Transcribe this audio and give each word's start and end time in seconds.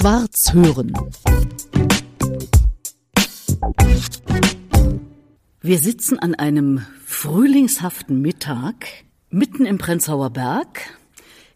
Schwarz 0.00 0.54
hören. 0.54 0.94
Wir 5.60 5.78
sitzen 5.78 6.18
an 6.18 6.34
einem 6.34 6.86
frühlingshaften 7.04 8.22
Mittag 8.22 8.86
mitten 9.28 9.66
im 9.66 9.76
Prenzlauer 9.76 10.30
Berg 10.30 10.80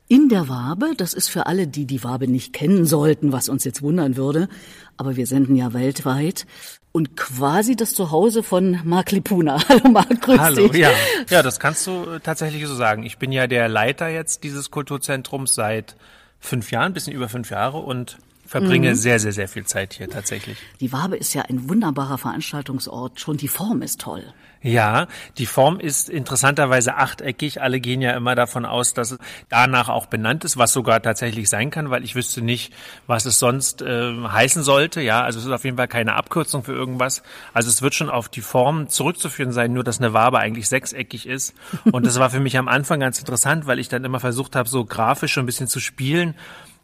in 0.09 0.29
der 0.29 0.51
Wabe. 0.51 0.93
Das 0.95 1.15
ist 1.15 1.31
für 1.31 1.47
alle, 1.47 1.67
die 1.67 1.87
die 1.87 2.05
Wabe 2.05 2.29
nicht 2.29 2.53
kennen 2.53 2.85
sollten, 2.85 3.33
was 3.33 3.49
uns 3.49 3.65
jetzt 3.65 3.81
wundern 3.81 4.19
würde. 4.19 4.51
Aber 4.99 5.17
wir 5.17 5.27
senden 5.27 5.57
ja 5.57 5.73
weltweit. 5.73 6.45
Und 6.93 7.17
quasi 7.17 7.77
das 7.77 7.95
Zuhause 7.95 8.43
von 8.43 8.79
Marc 8.85 9.11
Lipuna. 9.13 9.59
Hallo 9.71 9.89
Marc, 9.89 10.21
grüß 10.21 10.39
Hallo, 10.39 10.69
dich. 10.69 10.83
ja. 10.83 10.91
Ja, 11.31 11.43
das 11.43 11.59
kannst 11.59 11.87
du 11.87 12.05
äh, 12.11 12.21
tatsächlich 12.21 12.67
so 12.67 12.75
sagen. 12.75 13.05
Ich 13.05 13.17
bin 13.17 13.33
ja 13.33 13.47
der 13.47 13.71
Leiter 13.71 14.09
jetzt 14.09 14.45
dieses 14.45 14.71
Kulturzentrums 14.71 15.55
seit 15.55 15.97
fünf 16.41 16.71
Jahren, 16.73 16.93
bisschen 16.93 17.15
über 17.15 17.31
fünf 17.31 17.49
Jahre 17.49 17.79
und 17.79 18.19
verbringe 18.55 18.91
Mhm. 18.91 18.95
sehr, 18.95 19.19
sehr, 19.19 19.33
sehr 19.33 19.49
viel 19.49 19.67
Zeit 19.67 19.95
hier 19.95 20.09
tatsächlich. 20.09 20.57
Die 20.79 20.93
Wabe 20.93 21.17
ist 21.17 21.35
ja 21.35 21.43
ein 21.43 21.69
wunderbarer 21.69 22.19
Veranstaltungsort. 22.19 23.19
Schon 23.19 23.37
die 23.37 23.49
Form 23.49 23.83
ist 23.83 24.01
toll. 24.01 24.23
Ja, 24.63 25.09
die 25.39 25.45
Form 25.45 25.81
ist 25.81 26.09
interessanterweise 26.09 26.95
achteckig. 26.95 27.61
Alle 27.61 27.81
gehen 27.81 28.01
ja 28.01 28.13
immer 28.13 28.37
davon 28.37 28.65
aus, 28.65 28.95
dass 28.95 29.11
es 29.11 29.19
danach 29.49 29.89
auch 29.89 30.07
benannt 30.07 30.45
ist, 30.45 30.57
was 30.57 30.73
sogar 30.73 31.03
tatsächlich 31.03 31.51
sein 31.51 31.71
kann, 31.71 31.91
weil 31.91 32.05
ich 32.05 32.15
wüsste 32.15 32.43
nicht, 32.43 32.73
was 33.09 33.27
es 33.27 33.41
sonst 33.41 33.83
äh, 33.83 34.15
heißen 34.23 34.63
sollte. 34.63 35.01
Ja, 35.01 35.23
also 35.23 35.41
es 35.41 35.47
ist 35.47 35.51
auf 35.51 35.65
jeden 35.65 35.77
Fall 35.77 35.89
keine 35.89 36.15
Abkürzung 36.15 36.63
für 36.63 36.73
irgendwas. 36.73 37.25
Also 37.53 37.69
es 37.69 37.83
wird 37.83 37.95
schon 37.95 38.09
auf 38.09 38.29
die 38.29 38.41
Form 38.41 38.89
zurückzuführen 38.89 39.53
sein, 39.53 39.73
nur 39.73 39.83
dass 39.83 39.99
eine 39.99 40.13
Wabe 40.13 40.39
eigentlich 40.39 40.69
sechseckig 40.69 41.27
ist. 41.27 41.55
Und 41.91 42.07
das 42.07 42.21
war 42.21 42.31
für 42.31 42.41
mich 42.41 42.57
am 42.57 42.69
Anfang 42.69 43.01
ganz 43.01 43.19
interessant, 43.19 43.67
weil 43.67 43.81
ich 43.81 43.89
dann 43.89 44.05
immer 44.05 44.21
versucht 44.21 44.55
habe, 44.55 44.69
so 44.69 44.85
grafisch 44.85 45.33
schon 45.33 45.43
ein 45.43 45.47
bisschen 45.47 45.67
zu 45.67 45.81
spielen 45.81 46.37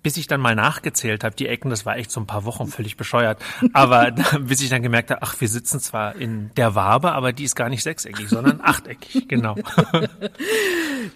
bis 0.02 0.16
ich 0.16 0.26
dann 0.26 0.40
mal 0.40 0.54
nachgezählt 0.54 1.24
habe, 1.24 1.34
die 1.34 1.46
Ecken, 1.46 1.70
das 1.70 1.84
war 1.84 1.96
echt 1.96 2.10
so 2.10 2.20
ein 2.20 2.26
paar 2.26 2.44
Wochen 2.44 2.66
völlig 2.66 2.96
bescheuert. 2.96 3.38
Aber 3.72 4.10
bis 4.40 4.60
ich 4.60 4.70
dann 4.70 4.82
gemerkt 4.82 5.10
habe, 5.10 5.22
ach, 5.22 5.40
wir 5.40 5.48
sitzen 5.48 5.80
zwar 5.80 6.16
in 6.16 6.50
der 6.56 6.74
Wabe, 6.74 7.12
aber 7.12 7.32
die 7.32 7.44
ist 7.44 7.54
gar 7.54 7.68
nicht 7.68 7.82
sechseckig, 7.82 8.28
sondern 8.28 8.60
achteckig, 8.62 9.28
genau. 9.28 9.56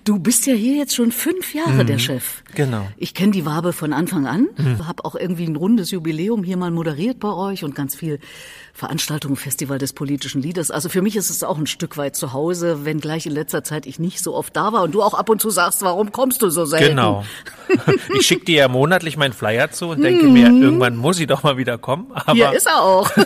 Du 0.04 0.18
bist 0.18 0.46
ja 0.46 0.54
hier 0.54 0.76
jetzt 0.76 0.94
schon 0.94 1.12
fünf 1.12 1.54
Jahre 1.54 1.84
der 1.84 1.98
Chef. 1.98 2.42
Genau. 2.54 2.86
Ich 2.96 3.14
kenne 3.14 3.32
die 3.32 3.46
Wabe 3.46 3.72
von 3.72 3.92
Anfang 3.92 4.26
an, 4.26 4.48
habe 4.86 5.04
auch 5.04 5.14
irgendwie 5.14 5.46
ein 5.46 5.56
rundes 5.56 5.90
Jubiläum 5.90 6.44
hier 6.44 6.56
mal 6.56 6.70
moderiert 6.70 7.18
bei 7.20 7.32
euch 7.32 7.64
und 7.64 7.74
ganz 7.74 7.94
viel 7.94 8.18
Veranstaltungen, 8.76 9.36
Festival 9.36 9.78
des 9.78 9.92
politischen 9.92 10.42
Liedes. 10.42 10.72
Also 10.72 10.88
für 10.88 11.00
mich 11.00 11.14
ist 11.14 11.30
es 11.30 11.44
auch 11.44 11.58
ein 11.58 11.68
Stück 11.68 11.96
weit 11.96 12.16
zu 12.16 12.32
Hause, 12.32 12.84
wenngleich 12.84 13.24
in 13.24 13.32
letzter 13.32 13.62
Zeit 13.62 13.86
ich 13.86 14.00
nicht 14.00 14.20
so 14.20 14.34
oft 14.34 14.56
da 14.56 14.72
war 14.72 14.82
und 14.82 14.92
du 14.92 15.00
auch 15.00 15.14
ab 15.14 15.28
und 15.28 15.40
zu 15.40 15.50
sagst, 15.50 15.82
warum 15.82 16.10
kommst 16.10 16.42
du 16.42 16.50
so 16.50 16.64
selten? 16.64 16.90
Genau. 16.90 17.24
Ich 18.18 18.26
schicke 18.26 18.44
dir 18.44 18.56
ja 18.56 18.68
monatlich 18.68 19.16
meinen 19.16 19.32
Flyer 19.32 19.70
zu 19.70 19.88
und 19.88 20.02
denke 20.02 20.26
mir, 20.26 20.48
irgendwann 20.48 20.96
muss 20.96 21.18
ich 21.18 21.26
doch 21.26 21.42
mal 21.42 21.56
wieder 21.56 21.78
kommen. 21.78 22.08
Aber 22.14 22.34
Hier 22.34 22.52
ist 22.52 22.66
er 22.66 22.82
auch. 22.82 23.10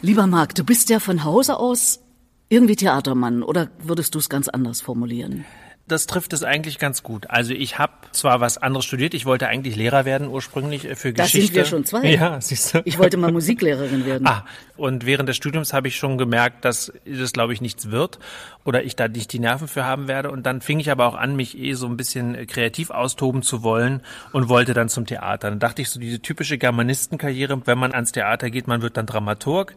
Lieber 0.00 0.26
Marc, 0.26 0.54
du 0.54 0.62
bist 0.62 0.90
ja 0.90 1.00
von 1.00 1.24
Hause 1.24 1.58
aus 1.58 2.00
irgendwie 2.48 2.76
Theatermann 2.76 3.42
oder 3.42 3.68
würdest 3.82 4.14
du 4.14 4.20
es 4.20 4.28
ganz 4.28 4.48
anders 4.48 4.80
formulieren? 4.80 5.44
Das 5.86 6.06
trifft 6.06 6.32
es 6.32 6.42
eigentlich 6.42 6.78
ganz 6.78 7.02
gut. 7.02 7.28
Also 7.28 7.52
ich 7.52 7.78
habe 7.78 7.92
zwar 8.12 8.40
was 8.40 8.56
anderes 8.56 8.86
studiert, 8.86 9.12
ich 9.12 9.26
wollte 9.26 9.48
eigentlich 9.48 9.76
Lehrer 9.76 10.04
werden 10.06 10.28
ursprünglich 10.28 10.88
äh, 10.88 10.96
für 10.96 11.12
Da 11.12 11.24
Geschichte. 11.24 11.46
sind 11.46 11.56
wir 11.56 11.64
schon 11.66 11.84
zwei. 11.84 12.10
Ja, 12.10 12.40
siehst 12.40 12.74
du. 12.74 12.82
Ich 12.86 12.98
wollte 12.98 13.16
mal 13.18 13.30
Musiklehrerin 13.32 14.06
werden. 14.06 14.26
Ah, 14.26 14.46
und 14.76 15.04
während 15.04 15.28
des 15.28 15.36
Studiums 15.36 15.72
habe 15.74 15.88
ich 15.88 15.96
schon 15.96 16.16
gemerkt, 16.16 16.64
dass 16.64 16.92
das, 17.04 17.32
glaube 17.32 17.52
ich, 17.52 17.60
nichts 17.60 17.90
wird 17.90 18.18
oder 18.64 18.82
ich 18.82 18.96
da 18.96 19.08
nicht 19.08 19.32
die 19.32 19.38
Nerven 19.40 19.68
für 19.68 19.84
haben 19.84 20.08
werde. 20.08 20.30
Und 20.30 20.44
dann 20.46 20.62
fing 20.62 20.80
ich 20.80 20.90
aber 20.90 21.06
auch 21.06 21.14
an, 21.16 21.36
mich 21.36 21.58
eh 21.58 21.74
so 21.74 21.86
ein 21.86 21.96
bisschen 21.98 22.34
äh, 22.34 22.46
kreativ 22.46 22.90
austoben 22.90 23.42
zu 23.42 23.62
wollen 23.62 24.00
und 24.32 24.48
wollte 24.48 24.72
dann 24.72 24.88
zum 24.88 25.04
Theater. 25.06 25.50
Dann 25.50 25.58
dachte 25.58 25.82
ich 25.82 25.90
so, 25.90 26.00
diese 26.00 26.20
typische 26.20 26.56
Germanistenkarriere, 26.56 27.60
wenn 27.66 27.78
man 27.78 27.92
ans 27.92 28.12
Theater 28.12 28.50
geht, 28.50 28.66
man 28.68 28.80
wird 28.80 28.96
dann 28.96 29.06
Dramaturg. 29.06 29.74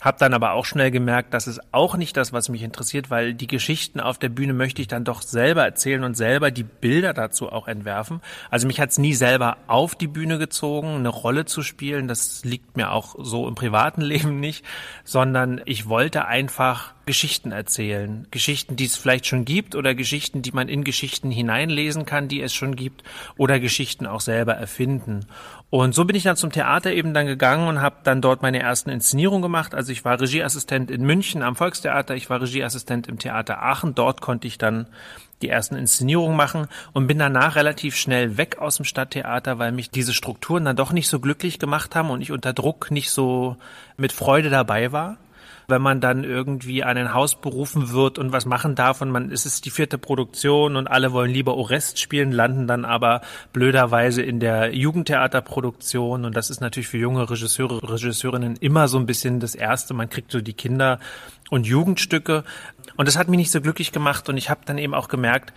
Hab 0.00 0.18
dann 0.18 0.34
aber 0.34 0.52
auch 0.52 0.64
schnell 0.64 0.90
gemerkt, 0.90 1.32
das 1.32 1.46
ist 1.46 1.60
auch 1.72 1.96
nicht 1.96 2.16
das, 2.16 2.32
was 2.32 2.48
mich 2.48 2.62
interessiert, 2.62 3.10
weil 3.10 3.32
die 3.32 3.46
Geschichten 3.46 4.00
auf 4.00 4.18
der 4.18 4.28
Bühne 4.28 4.52
möchte 4.52 4.82
ich 4.82 4.88
dann 4.88 5.04
doch 5.04 5.22
selber 5.22 5.64
erzählen 5.64 6.04
und 6.04 6.14
selber 6.14 6.50
die 6.50 6.64
Bilder 6.64 7.14
dazu 7.14 7.50
auch 7.50 7.68
entwerfen. 7.68 8.20
Also 8.50 8.66
mich 8.66 8.80
hat's 8.80 8.98
nie 8.98 9.14
selber 9.14 9.56
auf 9.66 9.94
die 9.94 10.08
Bühne 10.08 10.38
gezogen, 10.38 10.96
eine 10.96 11.08
Rolle 11.08 11.44
zu 11.44 11.62
spielen. 11.62 12.08
Das 12.08 12.44
liegt 12.44 12.76
mir 12.76 12.90
auch 12.90 13.14
so 13.18 13.48
im 13.48 13.54
privaten 13.54 14.00
Leben 14.02 14.40
nicht, 14.40 14.64
sondern 15.04 15.60
ich 15.64 15.88
wollte 15.88 16.26
einfach 16.26 16.93
Geschichten 17.06 17.52
erzählen. 17.52 18.26
Geschichten, 18.30 18.76
die 18.76 18.86
es 18.86 18.96
vielleicht 18.96 19.26
schon 19.26 19.44
gibt 19.44 19.74
oder 19.74 19.94
Geschichten, 19.94 20.42
die 20.42 20.52
man 20.52 20.68
in 20.68 20.84
Geschichten 20.84 21.30
hineinlesen 21.30 22.06
kann, 22.06 22.28
die 22.28 22.40
es 22.40 22.54
schon 22.54 22.76
gibt 22.76 23.02
oder 23.36 23.60
Geschichten 23.60 24.06
auch 24.06 24.20
selber 24.20 24.54
erfinden. 24.54 25.26
Und 25.70 25.94
so 25.94 26.04
bin 26.04 26.16
ich 26.16 26.22
dann 26.22 26.36
zum 26.36 26.52
Theater 26.52 26.92
eben 26.92 27.14
dann 27.14 27.26
gegangen 27.26 27.68
und 27.68 27.82
habe 27.82 27.96
dann 28.04 28.20
dort 28.20 28.42
meine 28.42 28.60
ersten 28.60 28.90
Inszenierungen 28.90 29.42
gemacht. 29.42 29.74
Also 29.74 29.92
ich 29.92 30.04
war 30.04 30.20
Regieassistent 30.20 30.90
in 30.90 31.04
München 31.04 31.42
am 31.42 31.56
Volkstheater, 31.56 32.14
ich 32.14 32.30
war 32.30 32.40
Regieassistent 32.40 33.08
im 33.08 33.18
Theater 33.18 33.62
Aachen. 33.62 33.94
Dort 33.94 34.20
konnte 34.20 34.46
ich 34.46 34.56
dann 34.56 34.86
die 35.42 35.48
ersten 35.48 35.74
Inszenierungen 35.74 36.36
machen 36.36 36.68
und 36.92 37.06
bin 37.06 37.18
danach 37.18 37.56
relativ 37.56 37.96
schnell 37.96 38.38
weg 38.38 38.58
aus 38.58 38.76
dem 38.76 38.84
Stadttheater, 38.84 39.58
weil 39.58 39.72
mich 39.72 39.90
diese 39.90 40.14
Strukturen 40.14 40.64
dann 40.64 40.76
doch 40.76 40.92
nicht 40.92 41.08
so 41.08 41.20
glücklich 41.20 41.58
gemacht 41.58 41.94
haben 41.94 42.10
und 42.10 42.22
ich 42.22 42.32
unter 42.32 42.52
Druck 42.52 42.90
nicht 42.90 43.10
so 43.10 43.56
mit 43.96 44.12
Freude 44.12 44.50
dabei 44.50 44.92
war 44.92 45.18
wenn 45.68 45.82
man 45.82 46.00
dann 46.00 46.24
irgendwie 46.24 46.84
an 46.84 46.96
ein 46.96 47.14
Haus 47.14 47.40
berufen 47.40 47.90
wird 47.90 48.18
und 48.18 48.32
was 48.32 48.46
machen 48.46 48.74
darf 48.74 49.00
und 49.00 49.10
man 49.10 49.30
es 49.30 49.46
ist 49.46 49.64
die 49.64 49.70
vierte 49.70 49.98
Produktion 49.98 50.76
und 50.76 50.86
alle 50.86 51.12
wollen 51.12 51.30
lieber 51.30 51.54
Orest 51.56 51.98
spielen, 51.98 52.32
landen 52.32 52.66
dann 52.66 52.84
aber 52.84 53.20
blöderweise 53.52 54.22
in 54.22 54.40
der 54.40 54.74
Jugendtheaterproduktion. 54.74 56.24
Und 56.24 56.36
das 56.36 56.50
ist 56.50 56.60
natürlich 56.60 56.88
für 56.88 56.98
junge 56.98 57.28
Regisseure, 57.28 57.82
Regisseurinnen 57.82 58.56
immer 58.56 58.88
so 58.88 58.98
ein 58.98 59.06
bisschen 59.06 59.40
das 59.40 59.54
erste, 59.54 59.94
man 59.94 60.08
kriegt 60.08 60.30
so 60.30 60.40
die 60.40 60.52
Kinder 60.52 60.98
und 61.50 61.66
Jugendstücke. 61.66 62.44
Und 62.96 63.08
das 63.08 63.18
hat 63.18 63.28
mich 63.28 63.38
nicht 63.38 63.50
so 63.50 63.60
glücklich 63.60 63.92
gemacht. 63.92 64.28
Und 64.28 64.36
ich 64.36 64.50
habe 64.50 64.60
dann 64.64 64.78
eben 64.78 64.94
auch 64.94 65.08
gemerkt, 65.08 65.52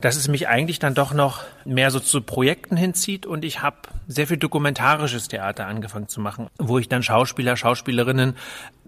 dass 0.00 0.16
es 0.16 0.28
mich 0.28 0.48
eigentlich 0.48 0.78
dann 0.78 0.94
doch 0.94 1.12
noch 1.12 1.44
mehr 1.64 1.90
so 1.90 2.00
zu 2.00 2.22
Projekten 2.22 2.76
hinzieht 2.76 3.26
und 3.26 3.44
ich 3.44 3.62
habe 3.62 3.76
sehr 4.08 4.26
viel 4.26 4.38
dokumentarisches 4.38 5.28
Theater 5.28 5.66
angefangen 5.66 6.08
zu 6.08 6.20
machen, 6.20 6.48
wo 6.58 6.78
ich 6.78 6.88
dann 6.88 7.02
Schauspieler, 7.02 7.56
Schauspielerinnen 7.56 8.34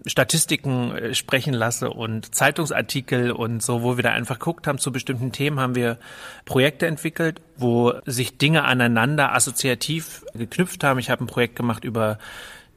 Statistiken 0.05 0.95
äh, 0.95 1.13
sprechen 1.13 1.53
lasse 1.53 1.89
und 1.89 2.35
Zeitungsartikel 2.35 3.31
und 3.31 3.61
so, 3.63 3.83
wo 3.83 3.97
wir 3.97 4.03
da 4.03 4.11
einfach 4.11 4.39
geguckt 4.39 4.67
haben 4.67 4.77
zu 4.77 4.91
bestimmten 4.91 5.31
Themen, 5.31 5.59
haben 5.59 5.75
wir 5.75 5.97
Projekte 6.45 6.87
entwickelt, 6.87 7.41
wo 7.55 7.93
sich 8.05 8.37
Dinge 8.37 8.65
aneinander 8.65 9.33
assoziativ 9.33 10.25
geknüpft 10.33 10.83
haben. 10.83 10.99
Ich 10.99 11.09
habe 11.09 11.23
ein 11.23 11.27
Projekt 11.27 11.55
gemacht 11.55 11.83
über 11.83 12.17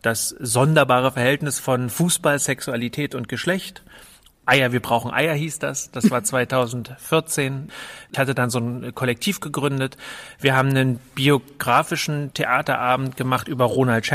das 0.03 0.29
sonderbare 0.29 1.13
Verhältnis 1.13 1.59
von 1.59 1.91
Fußball, 1.91 2.39
Sexualität 2.39 3.15
und 3.15 3.29
Geschlecht. 3.29 3.83
Eier, 4.47 4.73
wir 4.73 4.81
brauchen 4.81 5.13
Eier 5.13 5.35
hieß 5.35 5.59
das. 5.59 5.91
Das 5.91 6.11
war 6.11 6.23
2014. 6.23 7.69
Ich 8.13 8.19
hatte 8.19 8.35
dann 8.35 8.49
so 8.49 8.61
ein 8.61 8.95
Kollektiv 8.95 9.41
gegründet. 9.41 9.97
Wir 10.41 10.57
haben 10.57 10.71
einen 10.71 10.99
biografischen 11.15 12.33
Theaterabend 12.33 13.17
gemacht 13.17 13.49
über 13.49 13.65
Ronald 13.65 14.07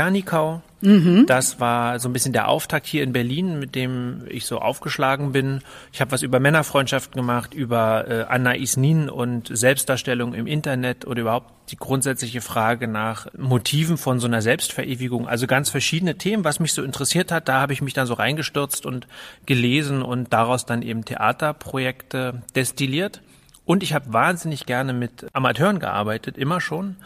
Tschernikau. 0.82 1.24
Das 1.26 1.60
war 1.60 1.98
so 1.98 2.08
ein 2.08 2.12
bisschen 2.12 2.32
der 2.32 2.48
Auftakt 2.48 2.86
hier 2.86 3.02
in 3.02 3.12
Berlin, 3.12 3.58
mit 3.58 3.74
dem 3.74 4.24
ich 4.28 4.46
so 4.46 4.58
aufgeschlagen 4.58 5.32
bin. 5.32 5.60
Ich 5.92 6.00
habe 6.00 6.12
was 6.12 6.22
über 6.22 6.40
Männerfreundschaften 6.40 7.14
gemacht, 7.14 7.54
über 7.54 8.08
äh, 8.08 8.24
Anna 8.28 8.54
Isnin 8.54 9.08
und 9.08 9.48
Selbstdarstellung 9.56 10.34
im 10.34 10.46
Internet 10.46 11.06
oder 11.06 11.22
überhaupt 11.22 11.52
die 11.70 11.76
grundsätzliche 11.76 12.40
Frage 12.40 12.88
nach 12.88 13.28
Motiven 13.36 13.96
von 13.96 14.18
so 14.18 14.26
einer 14.26 14.42
Selbstverewigung. 14.42 15.28
Also 15.28 15.46
ganz 15.46 15.70
verschiedene 15.70 16.16
Themen, 16.16 16.44
was 16.44 16.60
mich 16.60 16.72
so 16.72 16.82
interessiert 16.82 17.30
hat. 17.30 17.48
Da 17.48 17.60
habe 17.60 17.72
ich 17.72 17.82
mich 17.82 17.94
dann 17.94 18.06
so 18.06 18.14
reingestürzt 18.14 18.84
und 18.84 19.06
gelesen 19.46 20.02
und 20.02 20.32
daraus 20.32 20.66
dann 20.66 20.82
eben 20.82 21.04
Theaterprojekte 21.04 22.42
destilliert. 22.54 23.22
Und 23.64 23.84
ich 23.84 23.94
habe 23.94 24.12
wahnsinnig 24.12 24.66
gerne 24.66 24.92
mit 24.92 25.26
Amateuren 25.32 25.78
gearbeitet, 25.78 26.36
immer 26.36 26.60
schon. 26.60 26.96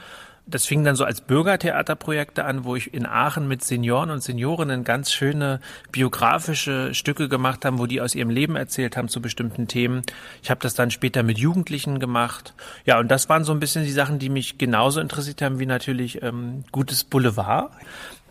Das 0.48 0.64
fing 0.64 0.84
dann 0.84 0.94
so 0.94 1.04
als 1.04 1.22
Bürgertheaterprojekte 1.22 2.44
an, 2.44 2.64
wo 2.64 2.76
ich 2.76 2.94
in 2.94 3.04
Aachen 3.04 3.48
mit 3.48 3.64
Senioren 3.64 4.10
und 4.10 4.22
Seniorinnen 4.22 4.84
ganz 4.84 5.12
schöne 5.12 5.60
biografische 5.90 6.94
Stücke 6.94 7.28
gemacht 7.28 7.64
haben, 7.64 7.78
wo 7.78 7.87
die 7.87 8.00
aus 8.00 8.14
ihrem 8.14 8.31
Leben 8.31 8.54
erzählt 8.54 8.96
haben 8.96 9.08
zu 9.08 9.20
bestimmten 9.20 9.66
Themen. 9.66 10.02
Ich 10.43 10.50
habe 10.50 10.60
das 10.60 10.75
dann 10.75 10.93
später 10.93 11.25
mit 11.25 11.38
Jugendlichen 11.38 11.98
gemacht. 11.98 12.54
Ja, 12.84 13.00
und 13.00 13.08
das 13.08 13.28
waren 13.28 13.43
so 13.43 13.52
ein 13.52 13.60
bisschen 13.60 13.84
die 13.84 13.90
Sachen, 13.90 14.20
die 14.20 14.28
mich 14.28 14.56
genauso 14.56 15.00
interessiert 15.00 15.43
haben 15.43 15.58
wie 15.58 15.66
natürlich 15.66 16.22
ähm, 16.22 16.62
gutes 16.70 17.02
Boulevard. 17.02 17.72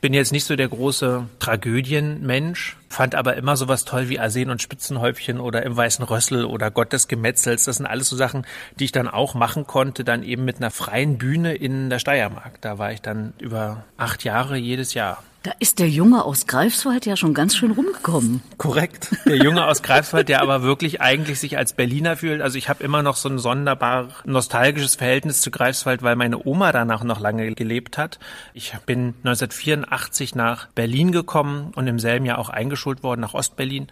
Bin 0.01 0.13
jetzt 0.13 0.31
nicht 0.31 0.45
so 0.45 0.56
der 0.56 0.68
große 0.68 1.27
Tragödienmensch, 1.39 2.77
fand 2.89 3.15
aber 3.15 3.38
immer 3.38 3.57
sowas 3.57 3.86
toll 3.86 4.09
wie 4.09 4.19
Arsen 4.19 4.51
und 4.51 4.62
Spitzenhäubchen 4.62 5.39
oder 5.39 5.63
im 5.63 5.75
Weißen 5.75 6.06
Rössel 6.06 6.45
oder 6.45 6.69
Gott 6.69 6.94
des 6.94 7.07
Gemetzels. 7.07 7.65
Das 7.65 7.77
sind 7.77 7.88
alles 7.88 8.09
so 8.09 8.15
Sachen, 8.15 8.45
die 8.80 8.86
ich 8.86 8.92
dann 8.92 9.07
auch 9.07 9.33
machen 9.33 9.65
konnte, 9.65 10.03
dann 10.03 10.21
eben 10.24 10.45
mit 10.45 10.57
einer 10.57 10.69
freien 10.69 11.18
Bühne 11.18 11.56
in 11.56 11.89
der 11.89 12.00
Steiermark. 12.00 12.62
Da 12.62 12.77
war 12.77 12.92
ich 12.92 13.01
dann 13.01 13.33
über 13.39 13.83
acht 13.97 14.24
Jahre 14.24 14.57
jedes 14.57 14.94
Jahr. 14.94 15.24
Da 15.45 15.51
ist 15.59 15.77
der 15.77 15.88
Junge 15.88 16.25
aus 16.25 16.47
Greifswald 16.47 17.06
ja 17.06 17.15
schon 17.15 17.36
ganz 17.36 17.56
schön 17.56 17.69
rumgekommen. 17.69 18.42
Korrekt. 18.57 19.15
Der 19.27 19.38
Junge 19.38 19.68
aus 19.68 19.83
Greifswald, 19.83 20.27
der 20.27 20.42
aber 20.42 20.63
wirklich 20.63 21.01
eigentlich 21.01 21.39
sich 21.39 21.56
als 21.56 21.74
Berliner 21.74 22.18
fühlt. 22.18 22.42
Also 22.42 22.57
ich 22.57 22.68
habe 22.68 22.83
immer 22.83 23.03
noch 23.03 23.15
so 23.15 23.30
ein 23.30 23.38
sonderbar 23.38 24.07
nostalgisches 24.25 24.95
Verhältnis 24.95 25.42
zu 25.42 25.51
Greifswald, 25.51 26.01
weil 26.01 26.15
meine 26.15 26.44
Oma 26.44 26.71
danach 26.71 27.03
noch 27.03 27.19
lange 27.19 27.53
gelebt 27.53 28.00
hat. 28.00 28.18
Ich 28.56 28.74
bin 28.88 29.13
1984 29.24 30.33
nach 30.33 30.68
Berlin 30.69 31.12
gekommen 31.12 31.74
und 31.75 31.86
im 31.86 32.00
selben 32.00 32.25
Jahr 32.25 32.39
auch 32.39 32.50
eingeschult 32.50 33.03
worden 33.03 33.21
nach 33.21 33.36
Ostberlin 33.36 33.86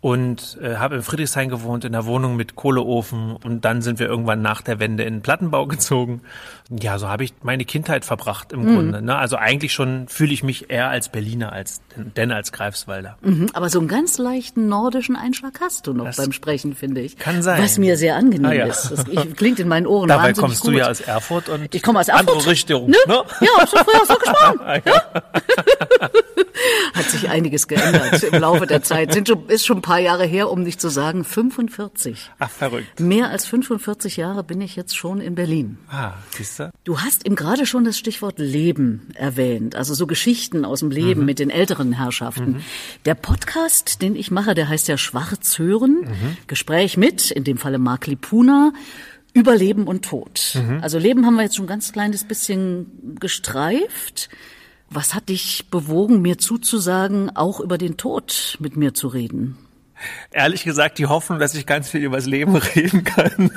und 0.00 0.58
äh, 0.62 0.76
habe 0.76 0.96
in 0.96 1.02
Friedrichshain 1.02 1.50
gewohnt, 1.50 1.84
in 1.84 1.94
einer 1.94 2.06
Wohnung 2.06 2.34
mit 2.34 2.56
Kohleofen 2.56 3.36
und 3.36 3.64
dann 3.66 3.82
sind 3.82 3.98
wir 3.98 4.06
irgendwann 4.06 4.40
nach 4.40 4.62
der 4.62 4.80
Wende 4.80 5.04
in 5.04 5.16
den 5.16 5.22
Plattenbau 5.22 5.66
gezogen. 5.66 6.22
Ja, 6.70 6.98
so 6.98 7.08
habe 7.08 7.24
ich 7.24 7.34
meine 7.42 7.66
Kindheit 7.66 8.04
verbracht 8.06 8.52
im 8.52 8.62
mhm. 8.62 8.74
Grunde. 8.74 9.02
Ne? 9.02 9.16
Also 9.16 9.36
eigentlich 9.36 9.74
schon 9.74 10.08
fühle 10.08 10.32
ich 10.32 10.42
mich 10.42 10.70
eher 10.70 10.88
als 10.88 11.10
Berliner 11.10 11.52
als 11.52 11.82
denn 11.96 12.32
als 12.32 12.52
Greifswalder. 12.52 13.18
Mhm, 13.20 13.48
aber 13.52 13.68
so 13.68 13.78
einen 13.78 13.88
ganz 13.88 14.16
leichten 14.16 14.68
nordischen 14.68 15.16
Einschlag 15.16 15.60
hast 15.60 15.86
du 15.86 15.92
noch 15.92 16.06
das 16.06 16.16
beim 16.16 16.32
Sprechen, 16.32 16.74
finde 16.74 17.02
ich. 17.02 17.18
Kann 17.18 17.42
sein. 17.42 17.62
Was 17.62 17.76
mir 17.76 17.98
sehr 17.98 18.16
angenehm 18.16 18.50
ah, 18.50 18.54
ja. 18.54 18.66
ist. 18.66 18.90
Das 18.90 19.04
ich, 19.06 19.36
klingt 19.36 19.58
in 19.58 19.68
meinen 19.68 19.86
Ohren 19.86 20.08
Dabei 20.08 20.28
wahnsinnig 20.28 20.48
kommst 20.48 20.62
gut. 20.62 20.74
du 20.74 20.78
ja 20.78 20.88
aus 20.88 21.00
Erfurt 21.00 21.48
und 21.50 21.74
ich 21.74 21.82
komme 21.82 22.00
aus 22.00 22.08
Erfurt. 22.08 22.28
andere 22.28 22.50
Richtung. 22.50 22.88
Ne? 22.88 22.96
Ne? 23.06 23.22
Ja, 23.40 23.64
du 23.64 23.76
früher 23.84 24.06
so 24.06 24.14
gesprochen. 24.14 24.60
ja. 24.86 26.10
Hat 26.94 27.04
sich 27.06 27.28
einiges 27.28 27.68
geändert 27.68 28.22
im 28.22 28.40
Laufe 28.40 28.66
der 28.66 28.82
Zeit. 28.82 29.12
Sind 29.12 29.28
schon, 29.28 29.48
ist 29.48 29.66
schon 29.66 29.78
ein 29.78 29.82
paar 29.82 29.89
Jahre 29.98 30.24
her, 30.24 30.50
um 30.50 30.62
nicht 30.62 30.80
zu 30.80 30.88
sagen 30.88 31.24
45. 31.24 32.30
Ach, 32.38 32.50
verrückt. 32.50 33.00
Mehr 33.00 33.30
als 33.30 33.46
45 33.46 34.16
Jahre 34.16 34.44
bin 34.44 34.60
ich 34.60 34.76
jetzt 34.76 34.96
schon 34.96 35.20
in 35.20 35.34
Berlin. 35.34 35.78
Ah, 35.90 36.12
siehst 36.30 36.60
du? 36.60 36.70
Du 36.84 37.00
hast 37.00 37.26
eben 37.26 37.34
gerade 37.34 37.66
schon 37.66 37.84
das 37.84 37.98
Stichwort 37.98 38.38
Leben 38.38 39.08
erwähnt, 39.14 39.74
also 39.74 39.94
so 39.94 40.06
Geschichten 40.06 40.64
aus 40.64 40.80
dem 40.80 40.90
Leben 40.90 41.20
mhm. 41.20 41.26
mit 41.26 41.38
den 41.38 41.50
älteren 41.50 41.92
Herrschaften. 41.92 42.52
Mhm. 42.52 42.62
Der 43.06 43.14
Podcast, 43.14 44.02
den 44.02 44.14
ich 44.14 44.30
mache, 44.30 44.54
der 44.54 44.68
heißt 44.68 44.86
ja 44.86 44.96
Schwarz 44.96 45.58
hören, 45.58 46.02
mhm. 46.02 46.36
Gespräch 46.46 46.96
mit, 46.96 47.30
in 47.30 47.44
dem 47.44 47.58
Falle 47.58 47.78
Mark 47.78 48.06
Lipuna, 48.06 48.72
über 49.32 49.56
Leben 49.56 49.86
und 49.86 50.04
Tod. 50.04 50.54
Mhm. 50.54 50.80
Also 50.82 50.98
Leben 50.98 51.26
haben 51.26 51.36
wir 51.36 51.42
jetzt 51.42 51.56
schon 51.56 51.64
ein 51.64 51.68
ganz 51.68 51.92
kleines 51.92 52.24
bisschen 52.24 53.16
gestreift. 53.18 54.28
Was 54.90 55.14
hat 55.14 55.28
dich 55.28 55.66
bewogen, 55.70 56.20
mir 56.20 56.38
zuzusagen, 56.38 57.34
auch 57.36 57.60
über 57.60 57.78
den 57.78 57.96
Tod 57.96 58.56
mit 58.60 58.76
mir 58.76 58.92
zu 58.92 59.08
reden? 59.08 59.56
Ehrlich 60.30 60.64
gesagt, 60.64 60.98
die 60.98 61.06
Hoffnung, 61.06 61.38
dass 61.38 61.54
ich 61.54 61.66
ganz 61.66 61.90
viel 61.90 62.02
über 62.02 62.16
das 62.16 62.26
Leben 62.26 62.56
reden 62.76 63.04
kann. 63.04 63.50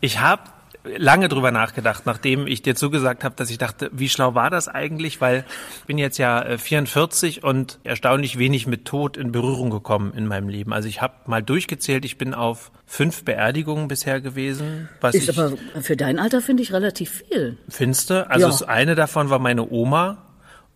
ich 0.00 0.20
habe 0.20 0.42
lange 0.84 1.28
drüber 1.28 1.50
nachgedacht, 1.50 2.06
nachdem 2.06 2.46
ich 2.46 2.62
dir 2.62 2.74
zugesagt 2.74 3.24
habe, 3.24 3.34
dass 3.36 3.50
ich 3.50 3.58
dachte, 3.58 3.90
wie 3.92 4.08
schlau 4.08 4.34
war 4.34 4.50
das 4.50 4.68
eigentlich? 4.68 5.20
Weil 5.20 5.44
ich 5.80 5.84
bin 5.86 5.98
jetzt 5.98 6.18
ja 6.18 6.58
44 6.58 7.38
äh, 7.38 7.46
und 7.46 7.78
erstaunlich 7.84 8.38
wenig 8.38 8.66
mit 8.66 8.84
Tod 8.84 9.16
in 9.16 9.32
Berührung 9.32 9.70
gekommen 9.70 10.12
in 10.14 10.26
meinem 10.26 10.48
Leben. 10.48 10.72
Also 10.72 10.88
ich 10.88 11.00
habe 11.00 11.14
mal 11.26 11.42
durchgezählt, 11.42 12.04
ich 12.04 12.18
bin 12.18 12.34
auf 12.34 12.72
fünf 12.86 13.24
Beerdigungen 13.24 13.88
bisher 13.88 14.20
gewesen. 14.20 14.88
Was 15.00 15.14
ist 15.14 15.28
ich, 15.28 15.38
aber 15.38 15.56
für 15.80 15.96
dein 15.96 16.18
Alter 16.18 16.40
finde 16.40 16.62
ich 16.62 16.72
relativ 16.72 17.22
viel. 17.28 17.58
Findste? 17.68 18.30
Also 18.30 18.64
ja. 18.64 18.68
eine 18.68 18.94
davon 18.94 19.30
war 19.30 19.38
meine 19.38 19.70
Oma. 19.70 20.18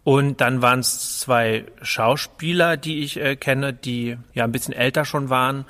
Und 0.06 0.40
dann 0.40 0.62
waren 0.62 0.78
es 0.78 1.18
zwei 1.18 1.64
Schauspieler, 1.82 2.76
die 2.76 3.00
ich 3.00 3.20
äh, 3.20 3.34
kenne, 3.34 3.72
die 3.72 4.16
ja 4.34 4.44
ein 4.44 4.52
bisschen 4.52 4.72
älter 4.72 5.04
schon 5.04 5.30
waren. 5.30 5.64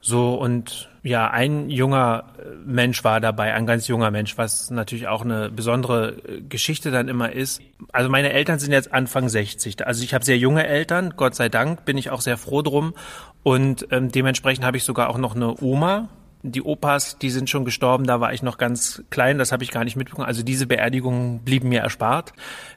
So 0.00 0.32
und 0.36 0.88
ja, 1.02 1.28
ein 1.28 1.68
junger 1.68 2.24
äh, 2.38 2.48
Mensch 2.64 3.04
war 3.04 3.20
dabei, 3.20 3.52
ein 3.52 3.66
ganz 3.66 3.86
junger 3.86 4.10
Mensch, 4.10 4.38
was 4.38 4.70
natürlich 4.70 5.06
auch 5.06 5.20
eine 5.20 5.50
besondere 5.50 6.16
äh, 6.26 6.40
Geschichte 6.48 6.90
dann 6.92 7.08
immer 7.08 7.32
ist. 7.32 7.60
Also 7.92 8.08
meine 8.08 8.32
Eltern 8.32 8.58
sind 8.58 8.72
jetzt 8.72 8.90
Anfang 8.94 9.28
60. 9.28 9.86
Also 9.86 10.02
ich 10.02 10.14
habe 10.14 10.24
sehr 10.24 10.38
junge 10.38 10.66
Eltern, 10.66 11.12
Gott 11.18 11.34
sei 11.34 11.50
Dank, 11.50 11.84
bin 11.84 11.98
ich 11.98 12.08
auch 12.08 12.22
sehr 12.22 12.38
froh 12.38 12.62
drum. 12.62 12.94
Und 13.42 13.86
ähm, 13.90 14.10
dementsprechend 14.10 14.64
habe 14.64 14.78
ich 14.78 14.84
sogar 14.84 15.10
auch 15.10 15.18
noch 15.18 15.36
eine 15.36 15.62
Oma, 15.62 16.08
die 16.46 16.62
Opas, 16.62 17.16
die 17.18 17.30
sind 17.30 17.48
schon 17.48 17.64
gestorben, 17.64 18.06
da 18.06 18.20
war 18.20 18.34
ich 18.34 18.42
noch 18.42 18.58
ganz 18.58 19.02
klein, 19.08 19.38
das 19.38 19.50
habe 19.50 19.64
ich 19.64 19.70
gar 19.70 19.82
nicht 19.82 19.96
mitbekommen. 19.96 20.28
Also 20.28 20.42
diese 20.42 20.66
Beerdigungen 20.66 21.40
blieben 21.40 21.70
mir 21.70 21.80
erspart. 21.80 22.34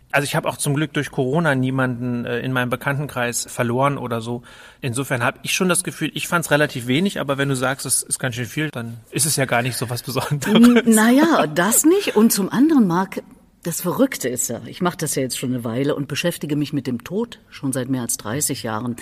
Also 0.09 0.23
ich 0.23 0.37
habe 0.37 0.47
auch 0.47 0.55
zum 0.55 0.73
Glück 0.73 0.93
durch 0.93 1.11
Corona 1.11 1.53
niemanden 1.53 2.23
äh, 2.23 2.39
in 2.39 2.53
meinem 2.53 2.69
Bekanntenkreis 2.69 3.45
verloren 3.49 3.97
oder 3.97 4.21
so. 4.21 4.41
Insofern 4.79 5.21
habe 5.21 5.39
ich 5.43 5.51
schon 5.51 5.67
das 5.67 5.83
Gefühl, 5.83 6.11
ich 6.13 6.29
fand 6.29 6.45
es 6.45 6.51
relativ 6.51 6.87
wenig, 6.87 7.19
aber 7.19 7.37
wenn 7.37 7.49
du 7.49 7.55
sagst, 7.55 7.85
es 7.85 8.03
ist 8.03 8.19
ganz 8.19 8.35
schön 8.35 8.45
viel, 8.45 8.69
dann 8.69 9.01
ist 9.11 9.25
es 9.25 9.35
ja 9.35 9.43
gar 9.43 9.61
nicht 9.61 9.75
so 9.75 9.89
was 9.89 10.01
Besonderes. 10.01 10.85
Naja, 10.85 11.45
das 11.47 11.83
nicht. 11.83 12.15
Und 12.15 12.31
zum 12.31 12.49
anderen, 12.49 12.87
Marc, 12.87 13.21
das 13.63 13.81
Verrückte 13.81 14.29
ist 14.29 14.47
ja, 14.47 14.61
ich 14.65 14.81
mache 14.81 14.95
das 14.95 15.15
ja 15.15 15.23
jetzt 15.23 15.37
schon 15.37 15.53
eine 15.53 15.65
Weile 15.65 15.93
und 15.93 16.07
beschäftige 16.07 16.55
mich 16.55 16.71
mit 16.71 16.87
dem 16.87 17.03
Tod 17.03 17.39
schon 17.49 17.73
seit 17.73 17.89
mehr 17.89 18.01
als 18.01 18.15
30 18.15 18.63
Jahren. 18.63 18.95